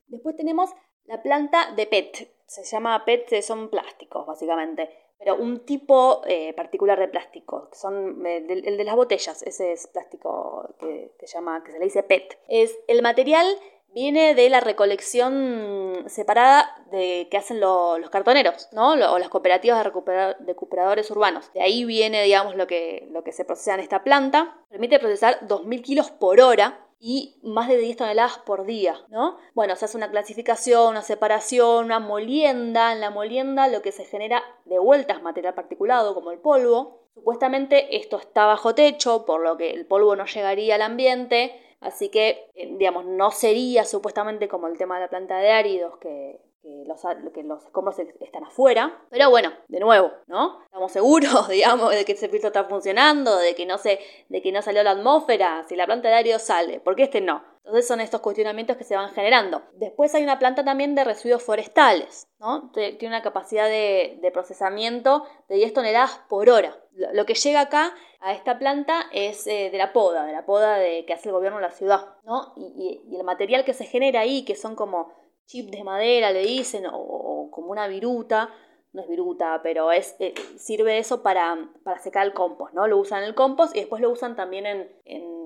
Después 0.09 0.37
tenemos 0.37 0.71
la 1.05 1.23
planta 1.23 1.73
de 1.77 1.87
PET. 1.87 2.31
Se 2.47 2.65
llama 2.65 3.05
PET, 3.05 3.43
son 3.43 3.69
plásticos, 3.69 4.27
básicamente. 4.27 4.89
Pero 5.19 5.37
un 5.37 5.67
tipo 5.67 6.23
eh, 6.27 6.55
particular 6.55 6.99
de 6.99 7.09
plástico, 7.09 7.69
son 7.73 8.25
eh, 8.25 8.47
el 8.49 8.77
de 8.79 8.85
las 8.85 8.95
botellas, 8.95 9.43
ese 9.43 9.73
es 9.73 9.89
plástico 9.89 10.75
que, 10.79 11.13
llama, 11.27 11.63
que 11.65 11.73
se 11.73 11.79
le 11.79 11.85
dice 11.85 12.03
PET. 12.03 12.39
Es 12.49 12.79
el 12.87 13.03
material 13.03 13.47
viene 13.95 14.35
de 14.35 14.49
la 14.51 14.61
recolección 14.61 16.05
separada 16.07 16.75
de, 16.91 17.29
que 17.31 17.37
hacen 17.37 17.61
los 17.61 18.11
cartoneros, 18.11 18.69
¿no? 18.73 18.93
o 18.93 19.19
las 19.19 19.29
cooperativas 19.29 19.79
de, 19.79 20.35
recuperadores 20.47 21.11
urbanos. 21.11 21.53
De 21.53 21.63
ahí 21.63 21.85
viene, 21.85 22.23
digamos, 22.23 22.55
lo 22.55 22.67
que, 22.67 23.09
lo 23.11 23.25
que 23.25 23.33
se 23.33 23.45
procesa 23.45 23.75
en 23.75 23.81
esta 23.81 24.05
planta. 24.05 24.57
Permite 24.71 24.99
procesar 24.99 25.41
2.000 25.47 25.83
kilos 25.83 26.11
por 26.11 26.41
hora 26.41 26.85
y 27.01 27.39
más 27.43 27.69
de 27.69 27.79
10 27.79 27.97
toneladas 27.97 28.39
por 28.39 28.67
día, 28.67 28.97
¿no? 29.09 29.37
Bueno, 29.55 29.77
se 29.77 29.85
hace 29.85 29.97
una 29.97 30.11
clasificación, 30.11 30.91
una 30.91 31.03
separación, 31.03 31.85
una 31.85 32.01
molienda. 32.01 32.93
En 32.93 33.01
la 33.01 33.11
molienda 33.11 33.69
lo 33.69 33.83
que 33.83 33.93
se 33.93 34.05
genera 34.05 34.43
de 34.65 34.79
vuelta 34.79 35.15
es 35.15 35.23
material 35.23 35.55
particulado, 35.55 36.15
como 36.15 36.33
el 36.33 36.41
polvo. 36.41 37.05
Supuestamente 37.15 37.97
esto 37.97 38.19
está 38.19 38.47
bajo 38.47 38.75
techo, 38.75 39.25
por 39.27 39.43
lo 39.43 39.57
que 39.57 39.71
el 39.71 39.87
polvo 39.87 40.17
no 40.17 40.27
llegaría 40.27 40.75
al 40.75 40.83
ambiente, 40.83 41.68
así 41.81 42.09
que, 42.11 42.51
eh, 42.55 42.75
digamos, 42.79 43.05
no 43.05 43.31
sería 43.31 43.85
supuestamente 43.85 44.49
como 44.49 44.67
el 44.67 44.79
tema 44.79 44.97
de 44.97 45.03
la 45.03 45.11
planta 45.11 45.39
de 45.39 45.51
áridos, 45.51 45.99
que 45.99 46.41
que 46.63 46.85
los, 46.87 47.01
que 47.33 47.43
los 47.43 47.65
escombros 47.65 47.99
están 47.99 48.45
afuera. 48.45 49.03
Pero 49.11 49.31
bueno, 49.31 49.53
de 49.69 49.81
nuevo, 49.81 50.13
¿no? 50.27 50.63
Estamos 50.65 50.93
seguros, 50.93 51.49
digamos, 51.49 51.91
de 51.91 52.05
que 52.05 52.13
ese 52.13 52.29
filtro 52.29 52.49
está 52.49 52.65
funcionando, 52.65 53.37
de 53.39 53.55
que 53.55 53.67
no 53.67 53.79
se, 53.79 53.99
de 54.29 54.43
que 54.43 54.53
no 54.53 54.63
salió 54.63 54.83
la 54.83 54.93
atmósfera, 54.93 55.65
si 55.69 55.77
la 55.77 55.87
planta 55.87 56.09
de 56.09 56.15
árido 56.15 56.39
sale, 56.39 56.81
¿por 56.81 56.97
qué 56.97 57.05
este 57.05 57.21
no? 57.21 57.43
Entonces 57.69 57.87
son 57.87 58.01
estos 58.01 58.23
cuestionamientos 58.23 58.79
que 58.79 58.85
se 58.85 58.97
van 58.97 59.13
generando. 59.13 59.63
Después 59.75 60.15
hay 60.15 60.23
una 60.23 60.39
planta 60.39 60.65
también 60.65 60.95
de 60.95 61.05
residuos 61.05 61.43
forestales, 61.43 62.27
¿no? 62.41 62.71
Tiene 62.73 63.09
una 63.09 63.23
capacidad 63.23 63.69
de, 63.69 64.31
procesamiento 64.33 65.25
de 65.49 65.57
10 65.57 65.75
toneladas 65.75 66.21
por 66.29 66.49
hora. 66.49 66.77
Lo 67.13 67.27
que 67.27 67.35
llega 67.35 67.61
acá 67.61 67.95
a 68.21 68.33
esta 68.33 68.59
planta 68.59 69.05
es 69.13 69.47
eh, 69.47 69.69
de 69.71 69.79
la 69.79 69.93
poda, 69.93 70.25
de 70.25 70.33
la 70.33 70.47
poda 70.47 70.79
que 71.07 71.13
hace 71.13 71.29
el 71.29 71.35
gobierno 71.35 71.59
de 71.59 71.67
la 71.67 71.73
ciudad, 71.73 72.17
¿no? 72.25 72.55
y 72.57 73.01
el 73.15 73.23
material 73.23 73.65
que 73.65 73.75
se 73.75 73.85
genera 73.85 74.21
ahí, 74.21 74.45
que 74.45 74.57
son 74.57 74.75
como 74.75 75.13
chip 75.49 75.71
de 75.71 75.83
madera, 75.83 76.31
le 76.31 76.43
dicen, 76.43 76.85
o, 76.93 77.49
como 77.51 77.71
una 77.71 77.89
viruta, 77.89 78.51
no 78.93 79.03
es 79.03 79.09
viruta, 79.09 79.61
pero 79.63 79.91
es, 79.91 80.15
eh, 80.21 80.35
sirve 80.59 80.99
eso 80.99 81.23
para, 81.23 81.71
para, 81.83 81.99
secar 81.99 82.27
el 82.27 82.35
compost, 82.35 82.75
¿no? 82.75 82.87
Lo 82.87 82.99
usan 82.99 83.23
en 83.23 83.31
el 83.31 83.35
compost 83.35 83.75
y 83.75 83.81
después 83.81 84.01
lo 84.01 84.11
usan 84.11 84.37
también 84.37 84.67
en, 84.67 84.93
en, 85.05 85.39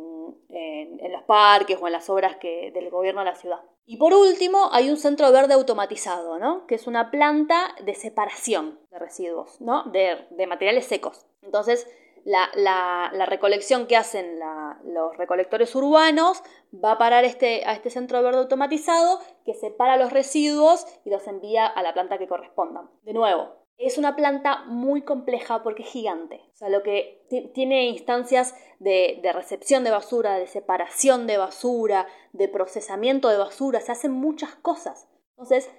los 0.52 1.23
parques 1.25 1.78
o 1.80 1.87
en 1.87 1.92
las 1.92 2.09
obras 2.11 2.37
que, 2.37 2.71
del 2.73 2.90
gobierno 2.90 3.21
de 3.21 3.26
la 3.26 3.35
ciudad. 3.35 3.61
Y 3.85 3.97
por 3.97 4.14
último, 4.14 4.68
hay 4.73 4.90
un 4.90 4.97
centro 4.97 5.32
verde 5.32 5.54
automatizado. 5.54 6.66
Que 6.66 6.75
es 6.76 6.87
una 6.87 7.11
planta 7.11 7.75
de 7.85 7.94
separación 7.94 8.78
de 8.90 8.99
residuos, 8.99 9.59
de 9.92 10.47
materiales 10.47 10.87
secos. 10.87 11.26
Entonces, 11.42 11.87
la, 12.25 13.26
recolección 13.26 13.87
que 13.87 13.97
hacen 13.97 14.38
los 14.85 15.16
recolectores 15.16 15.75
urbanos 15.75 16.42
va 16.73 16.92
a 16.92 16.99
parar 16.99 17.25
este, 17.25 17.64
a 17.64 17.73
este 17.73 17.90
centro 17.90 18.23
verde 18.23 18.38
automatizado 18.38 19.21
que 19.44 19.54
separa 19.54 19.97
los 19.97 20.12
residuos 20.12 20.87
y 21.04 21.11
los 21.11 21.26
envía 21.26 21.66
a 21.66 21.82
la 21.82 21.92
planta 21.92 22.18
que 22.18 22.28
correspondan. 22.28 22.90
De 23.02 23.12
nuevo, 23.12 23.62
es 23.79 23.99
una 23.99 24.14
planta 24.17 24.64
muy 24.67 25.02
compleja 25.02 25.62
porque 25.62 25.83
es 25.83 25.88
gigante. 25.88 26.41
O 26.52 26.57
sea, 26.57 26.69
lo 26.69 26.83
que 26.83 27.26
tiene 27.55 27.88
instancias 27.88 28.55
de, 28.79 29.21
recepción 29.35 29.85
de 29.85 29.91
basura, 29.91 30.38
de 30.38 30.47
separación 30.47 31.26
de 31.26 31.38
basura, 31.38 32.07
de 32.33 32.49
procesamiento 32.49 33.29
de 33.29 33.38
basura, 33.38 33.81
se 33.81 33.93
hacen 33.93 34.12
muchas 34.12 34.55
cosas. 34.57 35.09
Entonces, 35.31 35.71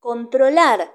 controlar 0.00 0.92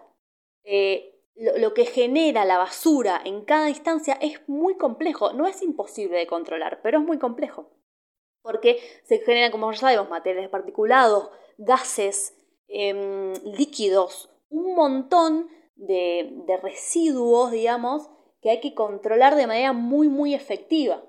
eh, 0.64 1.22
lo, 1.36 1.74
que 1.74 1.86
genera 1.86 2.46
la 2.46 2.58
basura 2.58 3.22
en 3.24 3.46
cada 3.46 3.70
instancia 3.70 4.18
es 4.22 4.42
muy 4.48 4.76
complejo. 4.76 5.34
No 5.34 5.48
es 5.48 5.62
imposible 5.62 6.18
de 6.18 6.28
controlar, 6.28 6.82
pero 6.82 7.00
es 7.00 7.06
muy 7.06 7.20
complejo. 7.20 7.72
Porque 8.42 8.80
se 9.04 9.20
generan, 9.20 9.52
como 9.52 9.72
ya 9.72 9.80
sabemos, 9.80 10.10
materiales 10.10 10.50
particulados, 10.50 11.30
gases, 11.58 12.36
em, 12.68 13.34
líquidos, 13.44 14.30
un 14.50 14.76
montón 14.76 15.50
de, 15.82 16.30
de 16.48 16.58
residuos, 16.58 17.52
digamos, 17.52 18.10
que 18.42 18.50
hay 18.50 18.60
que 18.62 18.74
controlar 18.74 19.36
de 19.36 19.48
manera 19.48 19.74
muy, 19.74 20.08
muy 20.08 20.34
efectiva. 20.34 21.04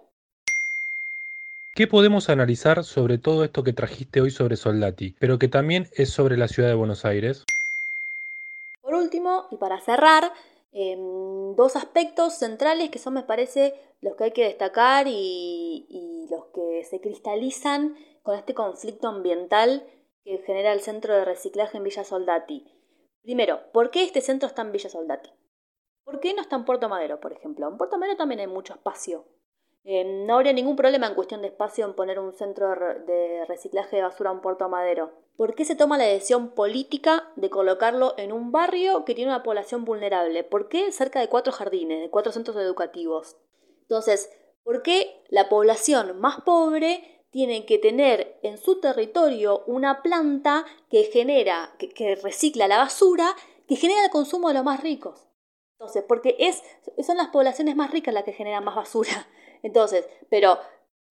¿Qué 1.75 1.87
podemos 1.87 2.29
analizar 2.29 2.85
sobre 2.85 3.17
todo 3.17 3.45
esto 3.45 3.65
que 3.65 3.73
trajiste 3.73 4.21
hoy 4.21 4.31
sobre 4.31 4.57
Soldati, 4.57 5.17
pero 5.19 5.39
que 5.39 5.49
también 5.49 5.89
es 5.95 6.11
sobre 6.11 6.37
la 6.37 6.47
ciudad 6.47 6.69
de 6.69 6.75
Buenos 6.75 7.07
Aires? 7.07 7.47
Por 8.83 8.95
último, 8.95 9.47
y 9.51 9.57
para 9.57 9.81
cerrar, 9.81 10.33
em, 10.73 11.55
dos 11.57 11.77
aspectos 11.77 12.35
centrales 12.35 12.91
que 12.91 12.99
son, 12.99 13.15
me 13.15 13.23
parece, 13.23 13.73
los 14.03 14.17
que 14.17 14.25
hay 14.25 14.33
que 14.33 14.45
destacar 14.45 15.07
y, 15.09 16.27
los 16.31 16.47
que 16.55 16.85
se 16.85 17.01
cristalizan 17.01 17.95
con 18.23 18.39
este 18.39 18.55
conflicto 18.55 19.09
ambiental 19.09 19.87
que 20.25 20.39
genera 20.47 20.73
el 20.73 20.81
centro 20.81 21.15
de 21.15 21.25
reciclaje 21.25 21.77
en 21.79 21.85
Villa 21.85 22.05
Soldati. 22.05 22.67
Primero, 23.23 23.61
¿por 23.73 23.91
qué 23.91 24.03
este 24.03 24.21
centro 24.21 24.49
está 24.49 24.63
en 24.63 24.73
Villa 24.73 24.91
Soldati? 24.91 25.31
¿Por 26.05 26.19
qué 26.19 26.35
no 26.35 26.43
está 26.43 26.57
en 26.57 26.65
Puerto 26.65 26.89
Madero, 26.89 27.21
por 27.21 27.33
ejemplo? 27.33 27.69
En 27.69 27.79
Puerto 27.79 27.97
Madero 27.97 28.17
también 28.17 28.41
hay 28.41 28.49
mucho 28.49 28.75
espacio. 28.75 29.25
Em, 29.85 30.27
no 30.27 30.35
habría 30.35 30.53
ningún 30.53 30.77
problema 30.77 31.07
en 31.07 31.15
cuestión 31.15 31.43
de 31.43 31.49
espacio 31.49 31.85
en 31.85 31.95
poner 31.95 32.19
un 32.19 32.33
centro 32.33 32.69
de 32.71 33.45
reciclaje 33.47 33.97
de 33.97 34.03
basura 34.03 34.31
en 34.31 34.41
Puerto 34.41 34.69
Madero. 34.69 35.13
¿Por 35.37 35.55
qué 35.55 35.65
se 35.65 35.77
toma 35.77 35.99
la 35.99 36.05
decisión 36.05 36.51
política 36.51 37.31
de 37.37 37.51
colocarlo 37.51 38.15
en 38.17 38.33
un 38.33 38.53
barrio 38.53 39.05
que 39.05 39.15
tiene 39.15 39.31
una 39.31 39.43
población 39.43 39.85
vulnerable? 39.85 40.45
¿Por 40.45 40.69
qué 40.69 40.93
cerca 40.93 41.21
de 41.21 41.29
cuatro 41.29 41.53
jardines, 41.53 42.01
de 42.01 42.11
cuatro 42.11 42.33
centros 42.33 42.57
educativos? 42.57 43.37
Entonces, 43.83 44.31
¿por 44.63 44.83
qué 44.83 45.25
la 45.29 45.49
población 45.49 46.21
más 46.21 46.41
pobre 46.43 47.22
tiene 47.33 47.65
que 47.65 47.79
tener 47.79 48.39
en 48.43 48.59
su 48.59 48.79
territorio 48.79 49.65
una 49.67 50.03
planta 50.03 50.67
que 50.91 51.05
genera, 51.05 51.75
que, 51.79 52.15
recicla 52.17 52.69
la 52.69 52.77
basura, 52.77 53.35
que 53.67 53.77
genera 53.77 54.05
el 54.05 54.11
consumo 54.11 54.49
de 54.49 54.55
los 54.55 54.65
más 54.65 54.83
ricos? 54.83 55.27
Entonces, 55.73 56.05
porque 56.07 56.37
es, 56.39 56.63
son 57.05 57.17
las 57.17 57.29
poblaciones 57.29 57.75
más 57.75 57.91
ricas 57.91 58.15
las 58.15 58.25
que 58.25 58.35
generan 58.35 58.63
más 58.63 58.77
basura. 58.77 59.27
Entonces, 59.63 60.07
pero 60.29 60.59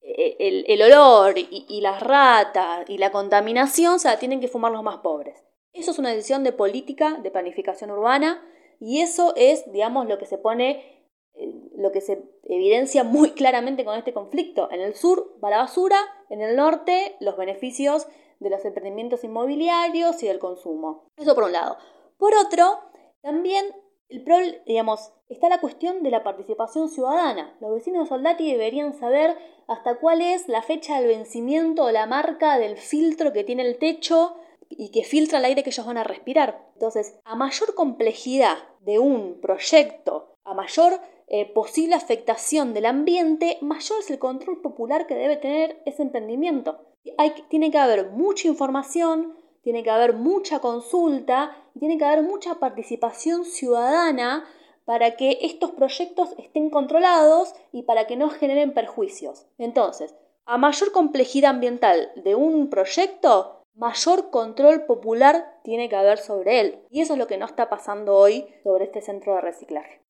eh, 0.02 0.66
el, 0.68 0.82
olor 0.84 1.34
y, 1.38 1.82
las 1.82 2.02
ratas 2.02 2.88
y 2.88 3.00
la 3.00 3.12
contaminación 3.12 4.00
se 4.00 4.08
la 4.08 4.20
tienen 4.20 4.40
que 4.40 4.48
fumar 4.48 4.72
los 4.72 4.84
más 4.84 4.98
pobres. 4.98 5.44
Eso 5.74 5.90
es 5.90 6.00
una 6.00 6.10
decisión 6.10 6.44
de 6.44 6.54
política, 6.54 7.18
de 7.22 7.32
planificación 7.32 7.90
urbana, 7.90 8.48
y 8.80 9.02
eso 9.02 9.34
es, 9.36 9.72
digamos, 9.72 10.08
lo 10.08 10.20
que 10.20 10.26
se 10.28 10.38
pone, 10.38 11.08
eh, 11.34 11.54
lo 11.82 11.92
que 11.92 12.02
se 12.02 12.24
evidencia 12.44 13.04
muy 13.04 13.32
claramente 13.36 13.86
con 13.86 13.98
este 13.98 14.14
conflicto. 14.14 14.70
En 14.72 14.82
el 14.82 14.96
sur 14.96 15.38
va 15.44 15.50
la 15.50 15.58
basura, 15.58 15.98
en 16.30 16.42
el 16.42 16.56
norte 16.56 17.16
los 17.20 17.38
beneficios 17.38 18.08
de 18.40 18.50
los 18.50 18.64
emprendimientos 18.66 19.24
inmobiliarios 19.24 20.22
y 20.24 20.28
del 20.28 20.40
consumo. 20.40 21.12
Eso 21.18 21.36
por 21.36 21.46
un 21.46 21.52
lado. 21.52 21.78
Por 22.18 22.34
otro, 22.34 22.80
también 23.22 23.66
el 24.12 24.62
digamos, 24.66 25.14
está 25.30 25.48
la 25.48 25.62
cuestión 25.62 26.04
de 26.04 26.12
la 26.12 26.24
participación 26.24 26.90
ciudadana. 26.90 27.56
Los 27.62 27.74
vecinos 27.74 28.04
de 28.04 28.10
Soldati 28.10 28.52
deberían 28.52 28.94
saber 28.94 29.38
hasta 29.68 30.00
cuál 30.00 30.22
es 30.22 30.50
la 30.50 30.62
fecha 30.62 31.00
del 31.00 31.08
vencimiento 31.08 31.86
o 31.86 31.92
la 31.92 32.06
marca 32.06 32.60
del 32.60 32.78
filtro 32.78 33.32
que 33.32 33.46
tiene 33.46 33.66
el 33.66 33.78
techo 33.78 34.36
y 34.70 34.92
que 34.92 35.04
filtra 35.04 35.40
el 35.40 35.46
aire 35.46 35.64
que 35.64 35.70
ellos 35.70 35.86
van 35.86 35.98
a 35.98 36.04
respirar. 36.04 36.68
Entonces, 36.74 37.20
a 37.24 37.36
mayor 37.36 37.74
complejidad 37.74 38.58
de 38.82 39.00
un 39.00 39.40
proyecto, 39.40 40.36
a 40.44 40.54
mayor 40.54 41.00
eh, 41.34 41.52
posible 41.52 41.96
afectación 41.96 42.74
del 42.74 42.86
ambiente, 42.86 43.58
mayor 43.62 44.00
es 44.00 44.12
el 44.12 44.20
control 44.20 44.62
popular 44.62 45.08
que 45.08 45.16
debe 45.16 45.38
tener 45.38 45.82
ese 45.86 46.04
emprendimiento. 46.04 46.82
Hay, 47.18 47.34
tiene 47.50 47.72
que 47.72 47.78
haber 47.78 48.12
mucha 48.12 48.48
información, 48.48 49.36
tiene 49.64 49.82
que 49.82 49.90
haber 49.90 50.14
mucha 50.14 50.60
consulta 50.60 51.56
tiene 51.80 51.98
que 51.98 52.06
haber 52.06 52.24
mucha 52.24 52.56
participación 52.56 53.46
ciudadana 53.46 54.46
para 54.86 55.16
que 55.16 55.38
estos 55.42 55.72
proyectos 55.72 56.34
estén 56.38 56.70
controlados 56.70 57.54
y 57.72 57.84
para 57.84 58.08
que 58.08 58.16
no 58.16 58.30
generen 58.30 58.74
perjuicios. 58.74 59.46
Entonces, 59.58 60.16
a 60.46 60.58
mayor 60.58 60.92
complejidad 60.92 61.52
ambiental 61.52 62.12
de 62.16 62.36
un 62.36 62.70
proyecto, 62.70 63.64
mayor 63.76 64.32
control 64.32 64.86
popular 64.86 65.60
tiene 65.64 65.88
que 65.88 65.96
haber 65.96 66.18
sobre 66.18 66.60
él. 66.60 66.80
Y 66.90 67.02
eso 67.02 67.14
es 67.14 67.20
lo 67.20 67.28
que 67.28 67.38
no 67.38 67.46
está 67.46 67.70
pasando 67.70 68.16
hoy 68.16 68.46
sobre 68.64 68.86
este 68.86 69.02
centro 69.02 69.36
de 69.36 69.42
reciclaje. 69.42 70.02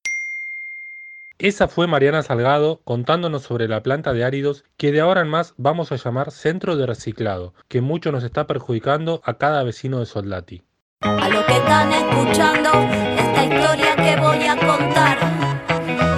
Esa 1.42 1.68
fue 1.68 1.88
Mariana 1.88 2.22
Salgado 2.22 2.82
contándonos 2.84 3.42
sobre 3.42 3.68
la 3.68 3.82
planta 3.82 4.14
de 4.14 4.24
áridos 4.24 4.64
que 4.78 4.92
de 4.92 5.02
ahora 5.02 5.22
en 5.22 5.28
más 5.28 5.56
vamos 5.58 5.92
a 5.92 5.96
llamar 5.96 6.30
centro 6.30 6.78
de 6.78 6.86
reciclado, 6.86 7.56
que 7.68 7.82
mucho 7.82 8.12
nos 8.12 8.24
está 8.24 8.46
perjudicando 8.46 9.24
a 9.26 9.40
cada 9.40 9.64
vecino 9.64 10.00
de 10.00 10.06
Soldati. 10.06 10.62
A 11.00 11.30
lo 11.30 11.44
que 11.48 11.54
están 11.54 11.92
escuchando, 11.94 12.70
esta 13.18 13.44
historia 13.44 13.96
que 13.96 14.22
voy 14.22 14.44
a 14.44 14.56
contar 14.56 15.18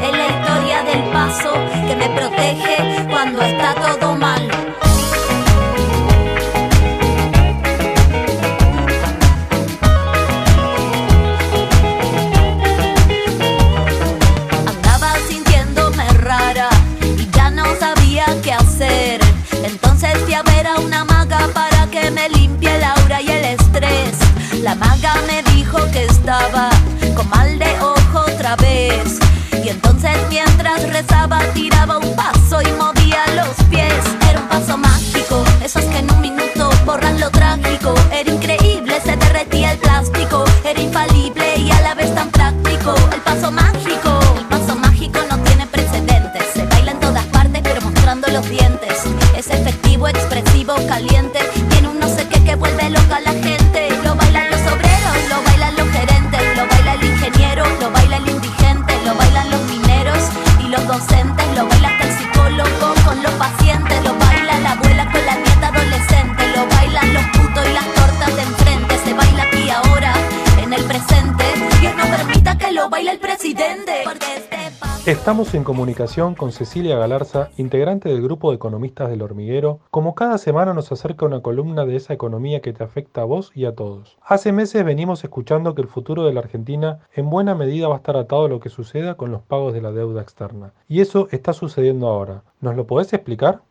es 0.03 0.11
la 0.11 0.27
historia 0.27 0.83
del 0.83 1.03
paso 1.13 1.53
que 1.87 1.95
me 1.95 2.09
protege 2.09 3.07
cuando 3.09 3.41
está 3.43 3.72
borran 36.85 37.19
lo 37.19 37.29
trágico. 37.29 37.93
Era 38.11 38.29
increíble, 38.29 38.99
se 39.01 39.15
derretía 39.15 39.71
el 39.71 39.79
plástico. 39.79 40.45
Era 40.63 40.79
infalible 40.81 41.57
y 41.57 41.71
a 41.71 41.81
la 41.81 41.95
vez 41.95 42.13
tan 42.13 42.29
práctico. 42.29 42.95
El 43.11 43.21
paso 43.21 43.51
mágico. 43.51 44.19
El 44.37 44.45
paso 44.47 44.75
mágico 44.75 45.19
no 45.29 45.37
tiene 45.39 45.67
precedentes. 45.67 46.43
Se 46.53 46.65
baila 46.65 46.91
en 46.91 46.99
todas 46.99 47.25
partes, 47.27 47.61
pero 47.63 47.81
mostrando 47.81 48.27
los 48.29 48.47
dientes. 48.49 49.03
Es 49.35 49.47
efectivo, 49.47 50.07
expresivo, 50.07 50.75
caliente. 50.87 51.39
Estamos 75.13 75.53
en 75.53 75.63
comunicación 75.63 76.33
con 76.33 76.51
Cecilia 76.51 76.97
Galarza, 76.97 77.51
integrante 77.57 78.09
del 78.09 78.23
grupo 78.23 78.49
de 78.49 78.55
economistas 78.55 79.11
del 79.11 79.21
hormiguero. 79.21 79.79
Como 79.91 80.15
cada 80.15 80.39
semana 80.39 80.73
nos 80.73 80.91
acerca 80.91 81.27
una 81.27 81.43
columna 81.43 81.85
de 81.85 81.97
esa 81.97 82.15
economía 82.15 82.61
que 82.61 82.73
te 82.73 82.83
afecta 82.83 83.21
a 83.21 83.25
vos 83.25 83.51
y 83.53 83.65
a 83.65 83.75
todos. 83.75 84.17
Hace 84.25 84.51
meses 84.51 84.83
venimos 84.83 85.23
escuchando 85.23 85.75
que 85.75 85.83
el 85.83 85.87
futuro 85.87 86.25
de 86.25 86.33
la 86.33 86.39
Argentina 86.39 87.01
en 87.13 87.29
buena 87.29 87.53
medida 87.53 87.87
va 87.87 87.93
a 87.93 87.97
estar 87.97 88.17
atado 88.17 88.45
a 88.45 88.49
lo 88.49 88.59
que 88.59 88.69
suceda 88.69 89.13
con 89.13 89.31
los 89.31 89.43
pagos 89.43 89.75
de 89.75 89.83
la 89.83 89.91
deuda 89.91 90.23
externa. 90.23 90.73
Y 90.89 91.01
eso 91.01 91.27
está 91.29 91.53
sucediendo 91.53 92.07
ahora. 92.07 92.41
¿Nos 92.59 92.75
lo 92.75 92.87
podés 92.87 93.13
explicar? 93.13 93.61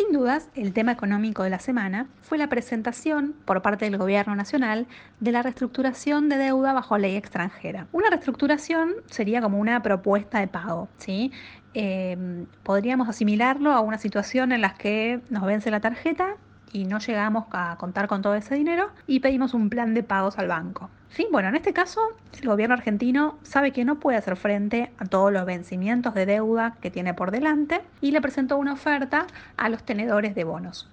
Sin 0.00 0.12
dudas, 0.12 0.48
el 0.54 0.72
tema 0.72 0.92
económico 0.92 1.42
de 1.42 1.50
la 1.50 1.58
semana 1.58 2.06
fue 2.22 2.38
la 2.38 2.48
presentación 2.48 3.34
por 3.44 3.60
parte 3.60 3.84
del 3.84 3.98
Gobierno 3.98 4.34
Nacional 4.34 4.86
de 5.20 5.30
la 5.30 5.42
reestructuración 5.42 6.30
de 6.30 6.38
deuda 6.38 6.72
bajo 6.72 6.96
ley 6.96 7.16
extranjera. 7.16 7.86
Una 7.92 8.08
reestructuración 8.08 8.94
sería 9.10 9.42
como 9.42 9.58
una 9.58 9.82
propuesta 9.82 10.40
de 10.40 10.48
pago, 10.48 10.88
¿sí? 10.96 11.32
Em, 11.74 12.46
podríamos 12.62 13.10
asimilarlo 13.10 13.72
a 13.72 13.80
una 13.80 13.98
situación 13.98 14.52
en 14.52 14.62
la 14.62 14.72
que 14.72 15.20
nos 15.28 15.44
vence 15.44 15.70
la 15.70 15.80
tarjeta 15.80 16.36
y 16.72 16.84
no 16.84 16.98
llegamos 16.98 17.46
a 17.50 17.76
contar 17.76 18.08
con 18.08 18.22
todo 18.22 18.34
ese 18.34 18.54
dinero 18.54 18.90
y 19.06 19.20
pedimos 19.20 19.54
un 19.54 19.70
plan 19.70 19.94
de 19.94 20.02
pagos 20.02 20.38
al 20.38 20.48
banco. 20.48 20.90
Sí, 21.10 21.26
bueno, 21.32 21.48
en 21.48 21.56
este 21.56 21.72
caso 21.72 22.00
el 22.40 22.48
gobierno 22.48 22.74
argentino 22.74 23.38
sabe 23.42 23.72
que 23.72 23.84
no 23.84 23.98
puede 23.98 24.18
hacer 24.18 24.36
frente 24.36 24.92
a 24.98 25.06
todos 25.06 25.32
los 25.32 25.44
vencimientos 25.44 26.14
de 26.14 26.26
deuda 26.26 26.76
que 26.80 26.90
tiene 26.90 27.14
por 27.14 27.32
delante 27.32 27.80
y 28.00 28.12
le 28.12 28.20
presentó 28.20 28.56
una 28.56 28.74
oferta 28.74 29.26
a 29.56 29.68
los 29.68 29.82
tenedores 29.82 30.34
de 30.34 30.44
bonos. 30.44 30.88